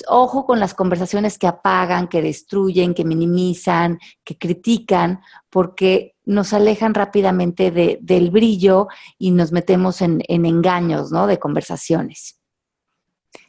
Ojo 0.09 0.47
con 0.47 0.61
las 0.61 0.75
conversaciones 0.75 1.39
que 1.39 1.47
apagan, 1.47 2.09
que 2.09 2.23
destruyen, 2.23 2.95
que 2.95 3.05
minimizan, 3.05 3.99
que 4.25 4.39
critican, 4.39 5.21
porque 5.51 6.17
nos 6.27 6.53
alejan 6.53 6.93
rápidamente 6.93 7.71
del 7.71 8.31
brillo 8.31 8.89
y 9.19 9.31
nos 9.31 9.53
metemos 9.53 10.03
en, 10.03 10.23
engaños, 10.29 11.13
¿no? 11.13 11.27
De 11.27 11.39
conversaciones. 11.39 12.41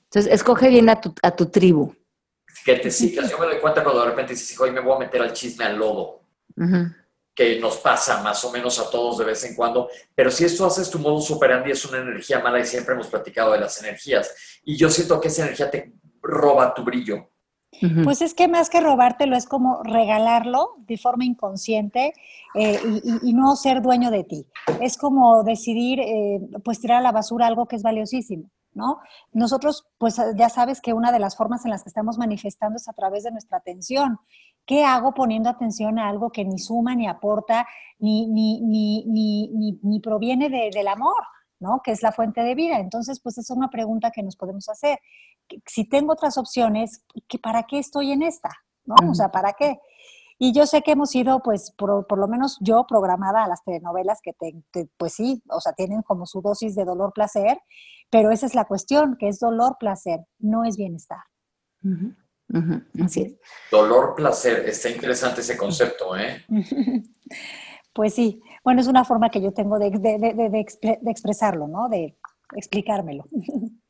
Entonces, 0.03 0.31
escoge 0.31 0.69
bien 0.69 0.89
a 0.89 1.01
tu, 1.01 1.13
a 1.21 1.31
tu 1.31 1.47
tribu. 1.47 1.93
Que 2.63 2.75
te 2.75 2.91
sigas. 2.91 3.29
Yo 3.29 3.39
me 3.39 3.47
doy 3.47 3.59
cuenta 3.59 3.83
cuando 3.83 4.01
de 4.01 4.09
repente 4.09 4.33
dices, 4.33 4.59
hoy 4.59 4.71
me 4.71 4.79
voy 4.79 4.95
a 4.95 4.99
meter 4.99 5.21
al 5.21 5.33
chisme 5.33 5.65
al 5.65 5.77
lodo. 5.77 6.21
Que 7.33 7.59
nos 7.59 7.77
pasa 7.77 8.21
más 8.23 8.43
o 8.45 8.51
menos 8.51 8.79
a 8.79 8.89
todos 8.89 9.17
de 9.19 9.25
vez 9.25 9.43
en 9.43 9.55
cuando. 9.55 9.89
Pero 10.15 10.31
si 10.31 10.45
esto 10.45 10.65
haces 10.65 10.89
tu 10.89 10.99
modo 10.99 11.19
superandi, 11.19 11.71
es 11.71 11.85
una 11.85 11.99
energía 11.99 12.39
mala 12.39 12.59
y 12.59 12.65
siempre 12.65 12.93
hemos 12.93 13.07
platicado 13.07 13.53
de 13.53 13.59
las 13.59 13.81
energías. 13.81 14.59
Y 14.63 14.77
yo 14.77 14.89
siento 14.89 15.19
que 15.19 15.27
esa 15.27 15.43
energía 15.43 15.69
te 15.69 15.93
roba 16.27 16.73
tu 16.73 16.83
brillo. 16.83 17.29
Pues 18.03 18.21
es 18.21 18.33
que 18.33 18.47
más 18.47 18.69
que 18.69 18.81
robártelo 18.81 19.35
es 19.35 19.45
como 19.45 19.83
regalarlo 19.83 20.75
de 20.79 20.97
forma 20.97 21.25
inconsciente 21.25 22.13
eh, 22.55 22.79
y, 23.21 23.33
no 23.33 23.55
ser 23.55 23.81
dueño 23.81 24.09
de 24.09 24.23
ti. 24.23 24.47
Es 24.81 24.97
como 24.97 25.43
decidir, 25.43 25.99
eh, 25.99 26.39
pues 26.63 26.79
tirar 26.79 26.99
a 26.99 27.01
la 27.01 27.11
basura 27.11 27.45
algo 27.45 27.67
que 27.67 27.75
es 27.75 27.83
valiosísimo. 27.83 28.49
¿no? 28.73 28.99
Nosotros, 29.31 29.85
pues 29.97 30.19
ya 30.35 30.49
sabes 30.49 30.81
que 30.81 30.93
una 30.93 31.11
de 31.11 31.19
las 31.19 31.35
formas 31.35 31.65
en 31.65 31.71
las 31.71 31.83
que 31.83 31.89
estamos 31.89 32.17
manifestando 32.17 32.77
es 32.77 32.87
a 32.87 32.93
través 32.93 33.23
de 33.23 33.31
nuestra 33.31 33.57
atención. 33.57 34.17
¿Qué 34.65 34.83
hago 34.83 35.13
poniendo 35.13 35.49
atención 35.49 35.99
a 35.99 36.09
algo 36.09 36.31
que 36.31 36.45
ni 36.45 36.59
suma, 36.59 36.95
ni 36.95 37.07
aporta, 37.07 37.67
ni, 37.99 38.27
ni, 38.27 38.61
ni, 38.61 39.79
ni 39.81 39.99
proviene 39.99 40.49
del 40.49 40.87
amor? 40.87 41.23
¿No? 41.59 41.81
Que 41.83 41.91
es 41.91 42.03
la 42.03 42.11
fuente 42.11 42.41
de 42.41 42.55
vida. 42.55 42.79
Entonces, 42.79 43.19
pues 43.21 43.37
es 43.37 43.49
una 43.49 43.69
pregunta 43.69 44.11
que 44.11 44.23
nos 44.23 44.35
podemos 44.35 44.69
hacer. 44.69 44.99
Si 45.65 45.87
tengo 45.87 46.13
otras 46.13 46.37
opciones, 46.37 47.03
¿para 47.41 47.63
qué 47.63 47.79
estoy 47.79 48.11
en 48.11 48.23
esta? 48.23 48.49
¿No? 48.85 48.95
O 49.09 49.13
sea, 49.13 49.29
¿para 49.29 49.53
qué? 49.53 49.79
Y 50.39 50.53
yo 50.53 50.67
sé 50.67 50.83
que 50.83 50.91
hemos 50.91 51.09
sido, 51.09 51.41
pues, 51.41 51.73
por, 51.75 52.17
lo 52.17 52.27
menos 52.27 52.57
yo 52.61 52.85
programada 52.87 53.43
a 53.43 53.47
las 53.47 53.63
telenovelas 53.63 54.19
que, 54.21 54.33
pues 54.97 55.13
sí, 55.13 55.41
o 55.49 55.59
sea, 55.59 55.73
tienen 55.73 56.03
como 56.03 56.27
su 56.27 56.41
dosis 56.41 56.75
de 56.75 56.85
dolor-placer, 56.85 57.57
pero 58.11 58.29
esa 58.31 58.45
es 58.45 58.53
la 58.53 58.65
cuestión, 58.65 59.17
que 59.17 59.29
es 59.29 59.39
dolor-placer, 59.39 60.19
no 60.37 60.63
es 60.63 60.77
bienestar. 60.77 61.21
Así 63.03 63.21
es. 63.23 63.35
Dolor-placer, 63.71 64.69
está 64.69 64.89
interesante 64.89 65.41
ese 65.41 65.57
concepto, 65.57 66.15
¿eh? 66.15 66.45
pues 67.93 68.13
sí, 68.13 68.39
bueno, 68.67 68.81
es 68.81 68.87
una 68.87 69.05
forma 69.05 69.29
que 69.29 69.39
yo 69.39 69.53
tengo 69.53 69.79
de, 69.79 69.91
de 69.91 71.09
expresarlo, 71.09 71.69
¿no? 71.69 71.87
De 71.87 72.17
explicármelo. 72.53 73.23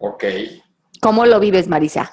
Ok. 0.00 0.24
¿Cómo 1.00 1.24
lo 1.24 1.40
vives, 1.40 1.66
Marisa? 1.66 2.10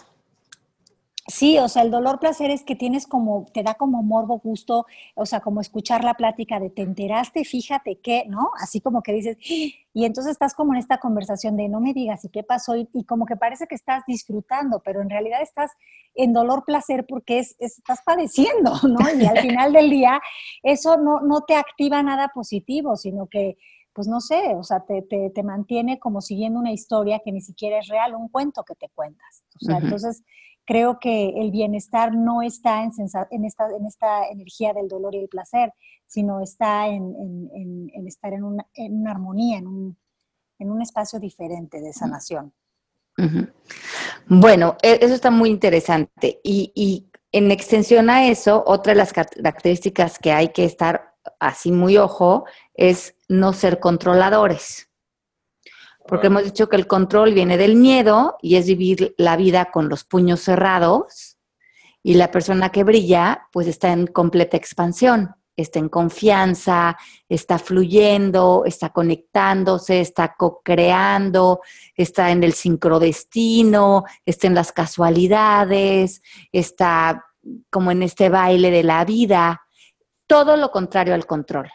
Sí, 1.28 1.60
o 1.60 1.68
sea, 1.68 1.84
el 1.84 1.92
dolor 1.92 2.20
placer 2.20 2.50
es 2.50 2.64
que 2.64 2.76
tienes 2.76 3.06
como, 3.06 3.46
te 3.54 3.62
da 3.62 3.76
como 3.76 4.02
morbo 4.02 4.40
gusto, 4.40 4.88
o 5.16 5.28
sea, 5.28 5.40
como 5.40 5.62
escuchar 5.62 6.04
la 6.04 6.16
plática 6.16 6.60
de 6.60 6.72
te 6.72 6.82
enteraste, 6.82 7.46
fíjate 7.46 8.00
qué, 8.02 8.24
¿no? 8.28 8.50
Así 8.60 8.82
como 8.82 9.04
que 9.04 9.14
dices, 9.14 9.38
y 9.94 10.06
entonces 10.06 10.32
estás 10.32 10.56
como 10.56 10.74
en 10.74 10.80
esta 10.80 10.98
conversación 10.98 11.58
de 11.58 11.70
no 11.70 11.80
me 11.80 11.94
digas 11.94 12.26
y 12.26 12.30
qué 12.30 12.42
pasó, 12.42 12.76
y, 12.76 12.88
como 13.06 13.28
que 13.28 13.36
parece 13.36 13.68
que 13.68 13.76
estás 13.76 14.04
disfrutando, 14.08 14.82
pero 14.84 15.02
en 15.02 15.12
realidad 15.12 15.44
estás 15.44 15.72
en 16.16 16.34
dolor 16.34 16.66
placer 16.66 17.06
porque 17.08 17.38
es, 17.38 17.56
estás 17.60 18.02
padeciendo, 18.04 18.74
¿no? 18.88 19.00
Y 19.16 19.24
al 19.24 19.38
final 19.38 19.74
del 19.74 19.92
día, 19.92 20.20
eso 20.64 20.98
no, 20.98 21.22
no 21.22 21.42
te 21.42 21.56
activa 21.56 22.02
nada 22.02 22.32
positivo, 22.34 22.98
sino 22.98 23.28
que 23.28 23.58
pues 23.94 24.08
no 24.08 24.22
sé, 24.22 24.56
o 24.56 24.64
sea, 24.64 24.86
te, 24.86 25.02
te, 25.02 25.44
mantiene 25.44 26.00
como 26.00 26.22
siguiendo 26.22 26.60
una 26.60 26.72
historia 26.72 27.22
que 27.24 27.32
ni 27.32 27.42
siquiera 27.42 27.80
es 27.80 27.88
real, 27.88 28.16
un 28.16 28.30
cuento 28.30 28.64
que 28.64 28.76
te 28.76 28.90
cuentas. 28.94 29.44
O 29.62 29.66
sea, 29.66 29.78
entonces 29.78 30.24
creo 30.66 31.00
que 31.00 31.30
el 31.42 31.52
bienestar 31.52 32.16
no 32.16 32.42
está 32.42 32.84
en, 32.84 32.92
en, 33.32 33.46
esta, 33.46 33.68
en 33.70 33.86
esta 33.86 34.28
energía 34.30 34.74
del 34.74 34.88
dolor 34.88 35.16
y 35.16 35.20
el 35.20 35.28
placer, 35.28 35.74
sino 36.08 36.42
está 36.42 36.88
en, 36.88 37.14
en, 37.54 38.08
estar 38.08 38.34
en 38.34 38.44
una, 38.44 38.66
una 38.78 39.12
armonía, 39.12 39.58
en 39.58 39.68
un, 39.68 39.98
un, 40.60 40.82
espacio 40.82 41.20
diferente 41.20 41.82
de 41.82 41.92
sanación. 41.92 42.54
Bueno, 44.28 44.78
e, 44.82 45.00
eso 45.02 45.14
está 45.14 45.32
muy 45.32 45.50
interesante. 45.50 46.40
Y, 46.44 46.72
y 46.76 47.10
en 47.32 47.52
extensión 47.52 48.10
a 48.10 48.28
eso, 48.28 48.64
otra 48.66 48.94
de 48.94 48.98
las 48.98 49.14
características 49.14 50.20
que 50.20 50.32
hay 50.32 50.50
que 50.50 50.66
estar 50.66 51.16
así 51.40 51.72
muy 51.72 51.98
ojo 51.98 52.46
es 52.74 53.16
no 53.32 53.54
ser 53.54 53.80
controladores. 53.80 54.90
Porque 56.06 56.28
hemos 56.28 56.44
dicho 56.44 56.68
que 56.68 56.76
el 56.76 56.86
control 56.86 57.34
viene 57.34 57.58
del 57.58 57.76
miedo 57.76 58.36
y 58.42 58.56
es 58.56 58.68
vivir 58.68 59.16
la 59.18 59.38
vida 59.38 59.72
con 59.72 59.88
los 59.88 60.04
puños 60.04 60.42
cerrados 60.42 61.38
y 62.04 62.16
la 62.16 62.30
persona 62.30 62.70
que 62.70 62.84
brilla 62.84 63.48
pues 63.54 63.68
está 63.68 63.94
en 63.94 64.08
completa 64.08 64.58
expansión, 64.58 65.34
está 65.56 65.80
en 65.80 65.88
confianza, 65.88 66.98
está 67.30 67.58
fluyendo, 67.58 68.64
está 68.66 68.90
conectándose, 68.90 70.02
está 70.02 70.36
co-creando, 70.38 71.62
está 71.96 72.32
en 72.32 72.44
el 72.44 72.54
sincrodestino, 72.54 74.04
está 74.26 74.48
en 74.48 74.56
las 74.56 74.74
casualidades, 74.74 76.22
está 76.52 77.26
como 77.70 77.92
en 77.92 78.04
este 78.04 78.28
baile 78.28 78.72
de 78.72 78.84
la 78.84 79.06
vida, 79.06 79.62
todo 80.28 80.58
lo 80.58 80.72
contrario 80.72 81.14
al 81.14 81.26
control. 81.26 81.72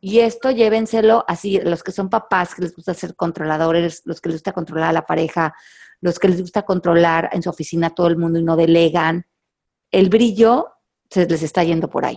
Y 0.00 0.20
esto 0.20 0.50
llévenselo 0.50 1.24
así, 1.28 1.60
los 1.60 1.82
que 1.82 1.92
son 1.92 2.08
papás, 2.08 2.54
que 2.54 2.62
les 2.62 2.74
gusta 2.74 2.94
ser 2.94 3.14
controladores, 3.14 4.02
los 4.06 4.20
que 4.20 4.30
les 4.30 4.36
gusta 4.36 4.52
controlar 4.52 4.88
a 4.90 4.94
la 4.94 5.06
pareja, 5.06 5.54
los 6.00 6.18
que 6.18 6.28
les 6.28 6.40
gusta 6.40 6.62
controlar 6.62 7.28
en 7.32 7.42
su 7.42 7.50
oficina 7.50 7.88
a 7.88 7.94
todo 7.94 8.06
el 8.06 8.16
mundo 8.16 8.38
y 8.38 8.42
no 8.42 8.56
delegan, 8.56 9.26
el 9.90 10.08
brillo 10.08 10.68
se 11.10 11.26
les 11.26 11.42
está 11.42 11.62
yendo 11.64 11.90
por 11.90 12.06
ahí. 12.06 12.16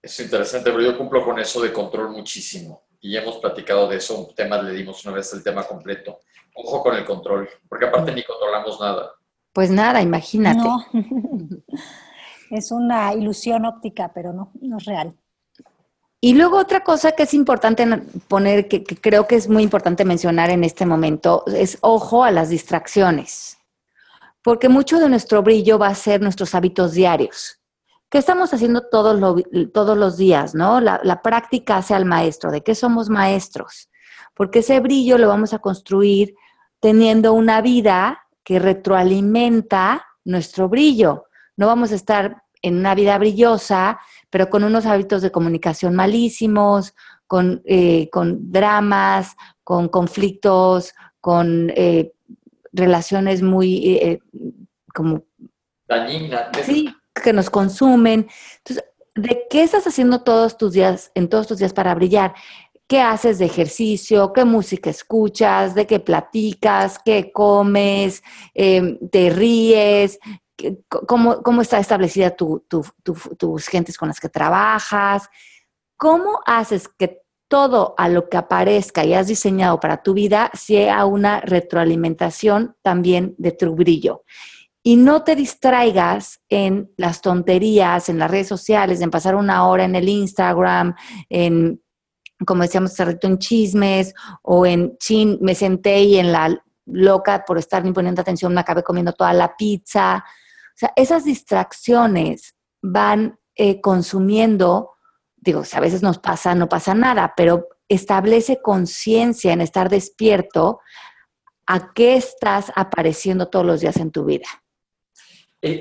Es 0.00 0.20
interesante, 0.20 0.70
pero 0.70 0.82
yo 0.82 0.96
cumplo 0.96 1.24
con 1.24 1.38
eso 1.40 1.60
de 1.60 1.72
control 1.72 2.10
muchísimo. 2.10 2.84
Y 3.00 3.12
ya 3.12 3.22
hemos 3.22 3.38
platicado 3.38 3.88
de 3.88 3.96
eso, 3.96 4.28
un 4.28 4.34
tema, 4.34 4.62
le 4.62 4.72
dimos 4.72 5.04
una 5.04 5.16
vez 5.16 5.32
el 5.32 5.42
tema 5.42 5.64
completo. 5.64 6.20
Ojo 6.54 6.82
con 6.82 6.94
el 6.94 7.04
control, 7.04 7.48
porque 7.68 7.86
aparte 7.86 8.14
ni 8.14 8.22
controlamos 8.22 8.78
nada. 8.80 9.12
Pues 9.52 9.70
nada, 9.70 10.00
imagínate. 10.00 10.68
es 12.50 12.70
una 12.70 13.12
ilusión 13.14 13.64
óptica, 13.64 14.12
pero 14.14 14.32
no, 14.32 14.52
no 14.60 14.76
es 14.76 14.84
real. 14.84 15.16
Y 16.24 16.32
luego 16.32 16.56
otra 16.56 16.82
cosa 16.82 17.12
que 17.12 17.24
es 17.24 17.34
importante 17.34 17.86
poner, 18.28 18.66
que, 18.66 18.82
creo 18.82 19.26
que 19.26 19.34
es 19.34 19.46
muy 19.46 19.62
importante 19.62 20.06
mencionar 20.06 20.48
en 20.48 20.64
este 20.64 20.86
momento, 20.86 21.44
es 21.48 21.76
ojo 21.82 22.24
a 22.24 22.30
las 22.30 22.48
distracciones, 22.48 23.58
porque 24.42 24.70
mucho 24.70 24.98
de 25.00 25.10
nuestro 25.10 25.42
brillo 25.42 25.78
va 25.78 25.88
a 25.88 25.94
ser 25.94 26.22
nuestros 26.22 26.54
hábitos 26.54 26.92
diarios. 26.92 27.60
¿Qué 28.08 28.16
estamos 28.16 28.54
haciendo 28.54 28.88
todos, 28.90 29.44
todos 29.74 29.98
los 29.98 30.16
días? 30.16 30.54
¿no? 30.54 30.80
La, 30.80 30.98
la 31.04 31.20
práctica 31.20 31.76
hace 31.76 31.92
al 31.92 32.06
maestro. 32.06 32.50
¿De 32.50 32.62
qué 32.62 32.74
somos 32.74 33.10
maestros? 33.10 33.90
Porque 34.32 34.60
ese 34.60 34.80
brillo 34.80 35.18
lo 35.18 35.28
vamos 35.28 35.52
a 35.52 35.58
construir 35.58 36.36
teniendo 36.80 37.34
una 37.34 37.60
vida 37.60 38.22
que 38.44 38.58
retroalimenta 38.58 40.06
nuestro 40.24 40.70
brillo. 40.70 41.26
No 41.58 41.66
vamos 41.66 41.92
a 41.92 41.96
estar 41.96 42.44
en 42.62 42.78
una 42.78 42.94
vida 42.94 43.18
brillosa 43.18 44.00
pero 44.34 44.50
con 44.50 44.64
unos 44.64 44.84
hábitos 44.84 45.22
de 45.22 45.30
comunicación 45.30 45.94
malísimos, 45.94 46.92
con, 47.28 47.62
eh, 47.66 48.10
con 48.10 48.50
dramas, 48.50 49.36
con 49.62 49.88
conflictos, 49.88 50.92
con 51.20 51.70
eh, 51.76 52.14
relaciones 52.72 53.42
muy 53.42 53.94
eh, 53.94 54.18
como... 54.92 55.22
Dañinas. 55.86 56.48
Sí, 56.64 56.92
que 57.22 57.32
nos 57.32 57.48
consumen. 57.48 58.26
Entonces, 58.56 58.84
¿de 59.14 59.44
qué 59.48 59.62
estás 59.62 59.86
haciendo 59.86 60.24
todos 60.24 60.58
tus 60.58 60.72
días, 60.72 61.12
en 61.14 61.28
todos 61.28 61.46
tus 61.46 61.58
días 61.58 61.72
para 61.72 61.94
brillar? 61.94 62.34
¿Qué 62.88 63.00
haces 63.00 63.38
de 63.38 63.44
ejercicio? 63.44 64.32
¿Qué 64.32 64.44
música 64.44 64.90
escuchas? 64.90 65.76
¿De 65.76 65.86
qué 65.86 66.00
platicas? 66.00 66.98
¿Qué 66.98 67.30
comes? 67.30 68.24
¿Te 68.52 69.30
ríes? 69.30 70.18
Cómo, 70.88 71.42
cómo 71.42 71.62
está 71.62 71.78
establecida 71.78 72.30
tu, 72.36 72.64
tus 72.68 73.66
gentes 73.66 73.96
con 73.96 74.08
las 74.08 74.20
que 74.20 74.28
trabajas, 74.28 75.28
cómo 75.96 76.40
haces 76.46 76.88
que 76.88 77.22
todo 77.48 77.94
a 77.98 78.08
lo 78.08 78.28
que 78.28 78.36
aparezca 78.36 79.04
y 79.04 79.14
has 79.14 79.28
diseñado 79.28 79.78
para 79.78 80.02
tu 80.02 80.14
vida 80.14 80.50
sea 80.54 81.04
una 81.04 81.40
retroalimentación 81.40 82.76
también 82.82 83.34
de 83.38 83.52
tu 83.52 83.74
brillo. 83.74 84.24
y 84.86 84.96
no 84.96 85.22
te 85.22 85.34
distraigas 85.34 86.40
en 86.50 86.92
las 86.98 87.22
tonterías, 87.22 88.10
en 88.10 88.18
las 88.18 88.30
redes 88.30 88.48
sociales, 88.48 89.00
en 89.00 89.10
pasar 89.10 89.34
una 89.34 89.66
hora 89.66 89.84
en 89.84 89.94
el 89.94 90.08
Instagram, 90.08 90.94
en, 91.30 91.80
como 92.46 92.64
decíamos 92.64 92.92
hace 92.92 93.06
rato, 93.06 93.26
en 93.26 93.38
chismes 93.38 94.12
o 94.42 94.66
en 94.66 94.98
chin, 94.98 95.38
me 95.40 95.54
senté 95.54 96.02
y 96.02 96.18
en 96.18 96.32
la 96.32 96.62
loca 96.86 97.44
por 97.46 97.56
estar 97.56 97.82
ni 97.82 97.92
poniendo 97.92 98.20
atención 98.20 98.52
me 98.52 98.60
acabé 98.60 98.82
comiendo 98.82 99.12
toda 99.12 99.32
la 99.32 99.56
pizza. 99.56 100.22
O 100.74 100.76
sea, 100.76 100.92
esas 100.96 101.24
distracciones 101.24 102.56
van 102.82 103.38
eh, 103.54 103.80
consumiendo, 103.80 104.92
digo, 105.36 105.64
si 105.64 105.76
a 105.76 105.80
veces 105.80 106.02
nos 106.02 106.18
pasa, 106.18 106.54
no 106.54 106.68
pasa 106.68 106.94
nada, 106.94 107.34
pero 107.36 107.68
establece 107.88 108.60
conciencia 108.60 109.52
en 109.52 109.60
estar 109.60 109.88
despierto 109.88 110.80
a 111.66 111.92
qué 111.92 112.16
estás 112.16 112.72
apareciendo 112.74 113.48
todos 113.48 113.64
los 113.64 113.80
días 113.80 113.96
en 113.96 114.10
tu 114.10 114.24
vida 114.24 114.46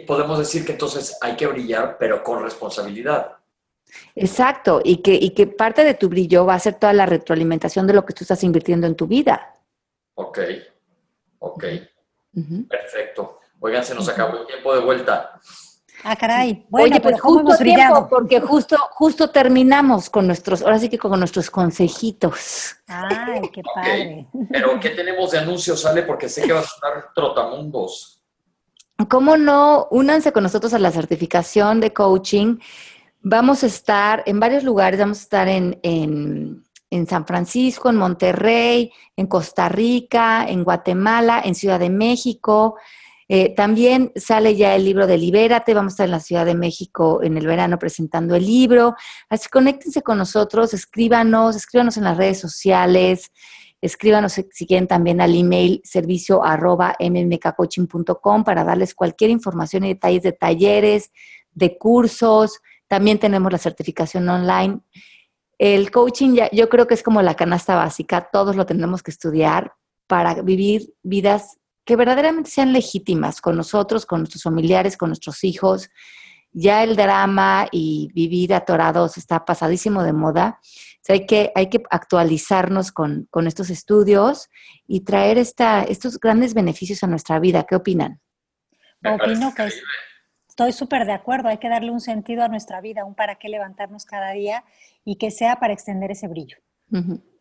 podemos 0.08 0.40
decir 0.40 0.66
que 0.66 0.74
entonces 0.74 1.18
hay 1.22 1.36
que 1.36 1.48
brillar, 1.48 1.98
pero 2.00 2.24
con 2.24 2.42
responsabilidad. 2.42 3.34
Exacto, 4.16 4.82
y 4.84 5.02
que, 5.02 5.14
y 5.14 5.32
que 5.32 5.46
parte 5.46 5.84
de 5.84 5.94
tu 5.94 6.10
brillo 6.10 6.46
va 6.46 6.56
a 6.56 6.60
ser 6.60 6.76
toda 6.76 6.94
la 6.94 7.06
retroalimentación 7.06 7.86
de 7.86 7.94
lo 7.94 8.06
que 8.06 8.14
tú 8.14 8.24
estás 8.24 8.44
invirtiendo 8.44 8.88
en 8.88 8.96
tu 8.96 9.08
vida. 9.08 9.60
Ok, 10.16 10.40
ok, 11.40 11.64
perfecto. 12.68 13.40
Oigan, 13.60 13.84
se 13.84 13.96
nos 13.96 14.10
acabó 14.10 14.40
el 14.40 14.48
tiempo 14.48 14.74
de 14.74 14.82
vuelta. 14.82 15.40
Ah, 16.04 16.18
caray. 16.18 16.66
Bueno, 16.70 16.96
Oye, 16.96 17.02
pues 17.02 17.22
¿cómo 17.22 17.40
hemos 17.40 17.60
brillado? 17.60 18.10
porque 18.10 18.42
justo, 18.42 18.76
justo 18.92 19.30
terminamos 19.30 20.10
con 20.10 20.28
nuestros, 20.28 20.62
ahora 20.62 20.78
sí 20.78 20.90
que 20.90 20.98
con 20.98 21.18
nuestros 21.18 21.50
consejitos. 21.50 22.76
Ay, 22.88 23.50
qué 23.54 23.62
padre. 23.74 24.28
Pero, 24.52 24.80
¿qué 24.82 24.90
tenemos 24.90 25.32
de 25.32 25.40
anuncios, 25.40 25.82
Sale? 25.82 26.04
Porque 26.04 26.28
sé 26.28 26.42
que 26.44 26.52
va 26.52 26.60
a 26.60 26.64
estar 26.64 27.14
trotamundos. 27.16 28.22
¿Cómo 29.10 29.38
no? 29.38 29.88
Únanse 29.92 30.34
con 30.34 30.44
nosotros 30.44 30.74
a 30.74 30.80
la 30.80 30.92
certificación 30.92 31.80
de 31.80 31.94
coaching. 31.94 32.58
Vamos 33.22 33.64
a 33.64 33.68
estar 33.68 34.24
en 34.26 34.40
varios 34.40 34.64
lugares, 34.64 35.00
vamos 35.00 35.20
a 35.20 35.24
estar 35.24 35.48
en, 35.48 35.80
en, 35.84 36.66
San 37.08 37.26
Francisco, 37.26 37.90
en 37.90 37.96
Monterrey, 37.96 38.92
en 39.18 39.28
Costa 39.28 39.70
Rica, 39.70 40.46
en 40.48 40.64
Guatemala, 40.64 41.42
en 41.44 41.56
Ciudad 41.56 41.80
de 41.80 41.90
México. 41.90 42.76
Eh, 43.28 43.56
también 43.56 44.12
sale 44.16 44.56
ya 44.56 44.76
el 44.76 44.86
libro 44.86 45.08
de 45.08 45.18
Libérate, 45.18 45.74
vamos 45.74 45.94
a 45.94 45.96
estar 45.96 46.06
en 46.06 46.12
la 46.12 46.20
Ciudad 46.20 46.46
de 46.46 46.56
México 46.56 47.22
en 47.24 47.38
el 47.38 47.48
verano 47.48 47.80
presentando 47.80 48.36
el 48.36 48.46
libro. 48.46 48.96
Así 49.30 49.50
conéctense 49.50 50.02
con 50.02 50.18
nosotros, 50.18 50.74
escríbanos, 50.74 51.56
escríbanos 51.56 51.98
en 51.98 52.04
las 52.04 52.18
redes 52.18 52.40
sociales. 52.40 53.32
Escríbanos 53.82 54.34
si 54.52 54.66
quieren 54.66 54.88
también 54.88 55.20
al 55.20 55.36
email 55.36 55.82
servicio 55.84 56.44
arroba 56.44 56.96
mmkcoaching.com 57.00 58.44
para 58.46 58.64
darles 58.64 58.96
cualquier 58.96 59.30
información 59.30 59.84
y 59.84 59.90
detalles 59.90 60.24
de 60.24 60.32
talleres, 60.32 61.12
de 61.52 61.78
cursos. 61.78 62.62
También 62.88 63.20
tenemos 63.20 63.52
la 63.52 63.58
certificación 63.58 64.30
online. 64.30 64.80
El 65.64 65.92
coaching 65.92 66.34
ya, 66.34 66.52
yo 66.52 66.68
creo 66.68 66.88
que 66.88 66.94
es 66.94 67.04
como 67.04 67.22
la 67.22 67.36
canasta 67.36 67.78
básica, 67.78 68.28
todos 68.34 68.58
lo 68.58 68.66
tenemos 68.66 69.02
que 69.02 69.12
estudiar 69.12 69.72
para 70.08 70.42
vivir 70.42 70.94
vidas 71.04 71.58
que 71.86 71.96
verdaderamente 71.96 72.50
sean 72.50 72.74
legítimas 72.74 73.40
con 73.40 73.56
nosotros, 73.56 74.06
con 74.06 74.20
nuestros 74.20 74.44
familiares, 74.44 74.98
con 74.98 75.08
nuestros 75.08 75.42
hijos. 75.46 75.90
Ya 76.52 76.84
el 76.84 76.98
drama 76.98 77.68
y 77.72 78.10
vivir 78.14 78.54
atorados 78.54 79.18
está 79.18 79.46
pasadísimo 79.46 80.04
de 80.04 80.12
moda 80.12 80.60
hay, 81.08 81.26
que, 81.26 81.54
hay 81.56 81.70
que 81.70 81.82
actualizarnos 81.90 82.92
con, 82.92 83.30
estos 83.46 83.70
estudios 83.70 84.50
y 84.86 85.06
traer 85.06 85.38
esta, 85.38 85.84
estos 85.84 86.20
grandes 86.20 86.54
beneficios 86.54 87.04
a 87.04 87.08
nuestra 87.08 87.40
vida. 87.40 87.64
¿Qué 87.64 87.76
opinan? 87.78 88.20
Opino 89.02 89.54
que 89.54 89.70
estoy 90.54 90.72
súper 90.72 91.08
de 91.08 91.14
acuerdo. 91.14 91.50
Hay 91.50 91.58
que 91.58 91.68
darle 91.68 91.90
un 91.90 92.00
sentido 92.00 92.44
a 92.44 92.48
nuestra 92.48 92.80
vida, 92.80 93.06
un 93.06 93.16
para 93.16 93.36
qué 93.36 93.50
levantarnos 93.50 94.06
cada 94.06 94.32
día 94.34 94.64
y 95.04 95.16
que 95.16 95.32
sea 95.32 95.56
para 95.56 95.74
extender 95.74 96.12
ese 96.12 96.28
brillo. 96.28 96.58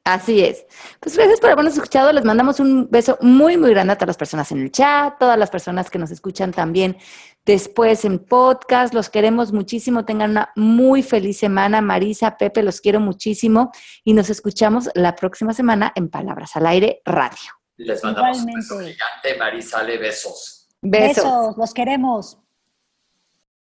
Así 0.02 0.42
es. 0.42 0.64
Pues 0.98 1.14
gracias 1.14 1.38
por 1.38 1.50
habernos 1.50 1.74
escuchado. 1.74 2.10
Les 2.10 2.24
mandamos 2.24 2.58
un 2.58 2.88
beso 2.90 3.18
muy, 3.20 3.58
muy 3.58 3.70
grande 3.70 3.92
a 3.92 3.96
todas 3.96 4.08
las 4.08 4.16
personas 4.16 4.50
en 4.50 4.62
el 4.62 4.72
chat, 4.72 5.18
todas 5.18 5.38
las 5.38 5.50
personas 5.50 5.90
que 5.90 5.98
nos 5.98 6.10
escuchan 6.10 6.52
también 6.52 6.96
después 7.44 8.06
en 8.06 8.18
podcast. 8.18 8.94
Los 8.94 9.10
queremos 9.10 9.52
muchísimo. 9.52 10.06
Tengan 10.06 10.30
una 10.30 10.50
muy 10.56 11.02
feliz 11.02 11.36
semana. 11.36 11.82
Marisa, 11.82 12.38
Pepe, 12.38 12.62
los 12.62 12.80
quiero 12.80 12.98
muchísimo. 12.98 13.72
Y 14.04 14.14
nos 14.14 14.30
escuchamos 14.30 14.88
la 14.94 15.14
próxima 15.14 15.52
semana 15.52 15.92
en 15.94 16.08
Palabras 16.08 16.56
al 16.56 16.66
Aire 16.66 17.02
Radio. 17.04 17.50
Les 17.76 18.02
mandamos 18.02 18.38
un 18.38 18.54
beso 18.54 18.78
gigante, 18.78 19.36
Marisa. 19.38 19.82
Le 19.82 19.98
besos. 19.98 20.66
Besos. 20.80 21.24
Besos. 21.24 21.56
Los 21.58 21.74
queremos. 21.74 22.38